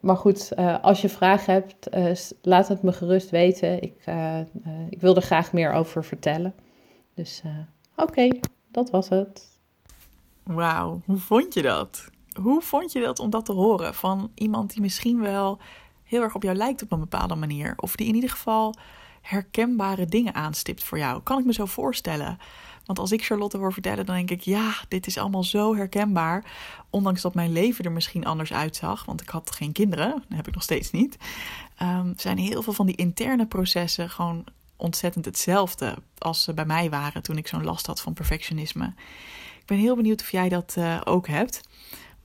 maar 0.01 0.17
goed, 0.17 0.57
als 0.83 1.01
je 1.01 1.09
vragen 1.09 1.53
hebt, 1.53 1.89
laat 2.43 2.69
het 2.69 2.83
me 2.83 2.93
gerust 2.93 3.31
weten. 3.31 3.83
Ik, 3.83 4.05
ik 4.89 5.01
wil 5.01 5.17
er 5.17 5.23
graag 5.23 5.53
meer 5.53 5.73
over 5.73 6.05
vertellen. 6.05 6.55
Dus 7.15 7.43
oké, 7.97 8.29
dat 8.71 8.91
was 8.91 9.09
het. 9.09 9.59
Wauw, 10.43 11.01
hoe 11.05 11.17
vond 11.17 11.55
je 11.55 11.63
dat? 11.63 12.11
Hoe 12.43 12.63
vond 12.63 12.93
je 12.93 13.01
dat 13.01 13.19
om 13.19 13.31
dat 13.31 13.45
te 13.45 13.53
horen 13.53 13.95
van 13.95 14.31
iemand 14.35 14.73
die 14.73 14.81
misschien 14.81 15.21
wel 15.21 15.59
heel 16.05 16.23
erg 16.23 16.35
op 16.35 16.43
jou 16.43 16.57
lijkt 16.57 16.83
op 16.83 16.93
een 16.93 17.01
bepaalde 17.01 17.35
manier? 17.35 17.75
Of 17.77 17.97
die 17.97 18.07
in 18.07 18.15
ieder 18.15 18.31
geval 18.31 18.75
herkenbare 19.21 20.07
dingen 20.07 20.35
aanstipt 20.35 20.85
voor 20.85 20.99
jou? 20.99 21.23
Kan 21.23 21.39
ik 21.39 21.45
me 21.45 21.53
zo 21.53 21.67
voorstellen? 21.67 22.39
Want 22.85 22.99
als 23.01 23.13
ik 23.13 23.25
Charlotte 23.25 23.57
hoor 23.57 23.73
vertellen, 23.73 24.07
dan 24.07 24.15
denk 24.15 24.31
ik: 24.31 24.41
ja, 24.41 24.75
dit 24.89 25.07
is 25.07 25.19
allemaal 25.19 25.45
zo 25.45 25.77
herkenbaar. 25.77 26.45
Ondanks 26.91 27.23
dat 27.23 27.35
mijn 27.35 27.53
leven 27.53 27.85
er 27.85 27.93
misschien 27.93 28.25
anders 28.25 28.53
uitzag, 28.53 29.05
want 29.05 29.21
ik 29.21 29.29
had 29.29 29.51
geen 29.51 29.73
kinderen, 29.73 30.11
dat 30.11 30.37
heb 30.37 30.49
ik 30.49 30.55
nog 30.55 30.63
steeds 30.63 30.91
niet. 30.91 31.17
Um, 31.83 32.13
zijn 32.17 32.39
heel 32.39 32.63
veel 32.63 32.73
van 32.73 32.87
die 32.87 32.97
interne 32.97 33.47
processen 33.47 34.11
gewoon 34.11 34.45
ontzettend 34.77 35.25
hetzelfde 35.25 35.95
als 36.19 36.43
ze 36.43 36.55
bij 36.55 36.65
mij 36.65 36.91
waren 36.91 37.23
toen 37.23 37.37
ik 37.37 37.49
zo'n 37.49 37.65
last 37.65 37.87
had 37.87 38.01
van 38.01 38.13
perfectionisme. 38.13 38.93
Ik 39.61 39.67
ben 39.67 39.79
heel 39.79 39.97
benieuwd 39.97 40.21
of 40.21 40.31
jij 40.31 40.49
dat 40.49 40.75
uh, 40.79 41.01
ook 41.05 41.27
hebt. 41.27 41.61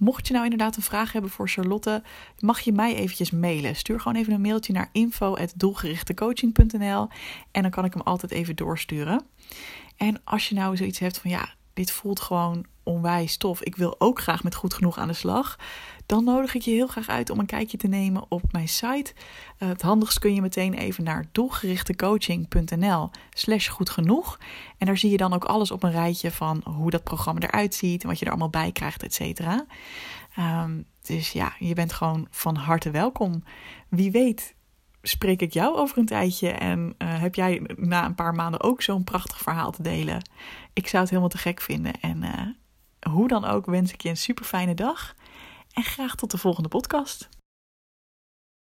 Mocht 0.03 0.27
je 0.27 0.33
nou 0.33 0.45
inderdaad 0.45 0.75
een 0.75 0.83
vraag 0.83 1.11
hebben 1.11 1.31
voor 1.31 1.49
Charlotte, 1.49 2.03
mag 2.39 2.59
je 2.59 2.71
mij 2.71 2.95
eventjes 2.95 3.31
mailen. 3.31 3.75
Stuur 3.75 3.99
gewoon 3.99 4.17
even 4.17 4.33
een 4.33 4.41
mailtje 4.41 4.73
naar 4.73 4.89
info.doelgerichtecoaching.nl 4.91 7.07
en 7.51 7.61
dan 7.61 7.71
kan 7.71 7.85
ik 7.85 7.93
hem 7.93 8.01
altijd 8.01 8.31
even 8.31 8.55
doorsturen. 8.55 9.25
En 9.97 10.21
als 10.23 10.49
je 10.49 10.55
nou 10.55 10.77
zoiets 10.77 10.99
hebt 10.99 11.17
van 11.17 11.31
ja, 11.31 11.53
dit 11.73 11.91
voelt 11.91 12.19
gewoon 12.19 12.65
onwijs 12.83 13.37
tof. 13.37 13.61
Ik 13.61 13.75
wil 13.75 13.95
ook 13.97 14.21
graag 14.21 14.43
met 14.43 14.55
goed 14.55 14.73
genoeg 14.73 14.97
aan 14.97 15.07
de 15.07 15.13
slag 15.13 15.57
dan 16.05 16.23
nodig 16.23 16.55
ik 16.55 16.61
je 16.61 16.71
heel 16.71 16.87
graag 16.87 17.07
uit 17.07 17.29
om 17.29 17.39
een 17.39 17.45
kijkje 17.45 17.77
te 17.77 17.87
nemen 17.87 18.25
op 18.29 18.51
mijn 18.51 18.67
site. 18.67 19.13
Uh, 19.59 19.69
het 19.69 19.81
handigst 19.81 20.19
kun 20.19 20.33
je 20.33 20.41
meteen 20.41 20.73
even 20.73 21.03
naar 21.03 21.25
doelgerichtecoaching.nl 21.31 23.09
slash 23.29 23.69
goed 23.69 23.89
genoeg. 23.89 24.39
En 24.77 24.85
daar 24.87 24.97
zie 24.97 25.11
je 25.11 25.17
dan 25.17 25.33
ook 25.33 25.45
alles 25.45 25.71
op 25.71 25.83
een 25.83 25.91
rijtje 25.91 26.31
van 26.31 26.61
hoe 26.63 26.89
dat 26.89 27.03
programma 27.03 27.41
eruit 27.41 27.75
ziet 27.75 28.03
en 28.03 28.09
wat 28.09 28.19
je 28.19 28.25
er 28.25 28.31
allemaal 28.31 28.49
bij 28.49 28.71
krijgt, 28.71 29.03
et 29.03 29.13
cetera. 29.13 29.65
Um, 30.39 30.85
dus 31.01 31.31
ja, 31.31 31.53
je 31.59 31.73
bent 31.73 31.93
gewoon 31.93 32.27
van 32.29 32.55
harte 32.55 32.91
welkom. 32.91 33.43
Wie 33.89 34.11
weet 34.11 34.55
spreek 35.01 35.41
ik 35.41 35.53
jou 35.53 35.77
over 35.77 35.97
een 35.97 36.05
tijdje 36.05 36.49
en 36.49 36.95
uh, 36.97 37.19
heb 37.19 37.35
jij 37.35 37.61
na 37.75 38.05
een 38.05 38.15
paar 38.15 38.33
maanden 38.33 38.61
ook 38.61 38.81
zo'n 38.81 39.03
prachtig 39.03 39.37
verhaal 39.37 39.71
te 39.71 39.81
delen. 39.81 40.29
Ik 40.73 40.87
zou 40.87 41.01
het 41.01 41.09
helemaal 41.09 41.31
te 41.31 41.37
gek 41.37 41.61
vinden 41.61 41.99
en 41.99 42.23
uh, 42.23 42.47
hoe 43.09 43.27
dan 43.27 43.45
ook 43.45 43.65
wens 43.65 43.93
ik 43.93 44.01
je 44.01 44.09
een 44.09 44.17
super 44.17 44.45
fijne 44.45 44.73
dag 44.73 45.15
en 45.73 45.83
graag 45.83 46.15
tot 46.15 46.31
de 46.31 46.37
volgende 46.37 46.69
podcast. 46.69 47.29